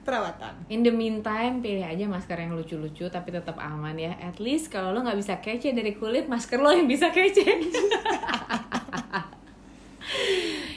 perawatan. 0.00 0.56
In 0.68 0.80
the 0.80 0.88
meantime 0.90 1.60
pilih 1.60 1.84
aja 1.84 2.08
masker 2.08 2.34
yang 2.34 2.56
lucu-lucu 2.56 3.04
tapi 3.06 3.28
tetap 3.30 3.56
aman 3.56 3.94
ya. 3.94 4.16
At 4.16 4.40
least 4.40 4.68
kalau 4.68 4.90
lo 4.90 5.00
nggak 5.00 5.18
bisa 5.18 5.34
kece 5.38 5.72
dari 5.72 5.92
kulit 5.92 6.24
masker 6.26 6.56
lo 6.56 6.72
yang 6.72 6.88
bisa 6.88 7.08
kece. 7.10 7.44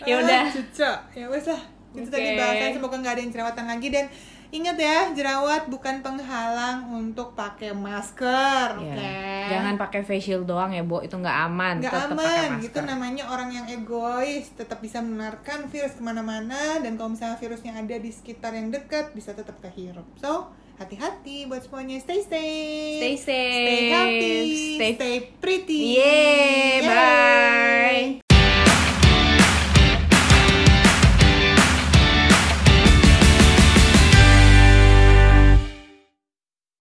Ya 0.03 0.19
udah. 0.19 0.45
Ah, 0.45 0.51
cocok 0.51 0.99
ya 1.15 1.25
wes 1.31 1.47
lah. 1.47 1.61
Itu 1.95 2.11
tadi 2.11 2.35
Oke. 2.35 2.39
bahasan 2.43 2.69
semoga 2.75 2.95
nggak 2.99 3.13
ada 3.15 3.21
yang 3.23 3.31
jerawatan 3.31 3.65
lagi. 3.65 3.87
Dan 3.87 4.05
ingat 4.51 4.77
ya 4.77 4.97
jerawat 5.15 5.65
bukan 5.65 6.03
penghalang 6.03 6.91
untuk 6.91 7.33
pakai 7.33 7.73
masker 7.73 8.77
Iya. 8.77 8.93
oke 8.93 9.32
Jangan 9.49 9.75
pakai 9.75 10.01
face 10.05 10.31
shield 10.31 10.45
doang 10.47 10.71
ya, 10.71 10.83
Bo. 10.85 11.03
Itu 11.03 11.19
nggak 11.19 11.37
aman. 11.49 11.75
nggak 11.83 12.13
aman. 12.13 12.49
gitu 12.63 12.79
namanya 12.83 13.27
orang 13.27 13.49
yang 13.51 13.65
egois. 13.67 14.53
Tetap 14.55 14.79
bisa 14.79 15.03
menularkan 15.03 15.67
virus 15.67 15.97
ke 15.97 16.03
mana-mana. 16.03 16.79
Dan 16.79 16.95
kalau 16.95 17.15
misalnya 17.15 17.35
virusnya 17.39 17.75
ada 17.75 17.95
di 17.97 18.11
sekitar 18.11 18.55
yang 18.55 18.71
dekat 18.71 19.11
bisa 19.11 19.35
tetap 19.35 19.59
kehirup. 19.59 20.05
So 20.19 20.53
hati-hati 20.79 21.45
buat 21.45 21.61
semuanya. 21.63 22.01
Stay 22.01 22.21
safe. 22.25 22.99
Stay 22.99 23.15
safe. 23.17 23.67
stay 23.67 23.81
healthy. 23.93 24.39
Stay 24.79 24.91
stay 24.97 25.15
pretty. 25.37 25.81
Yeay, 25.97 26.81
bye. 26.87 28.22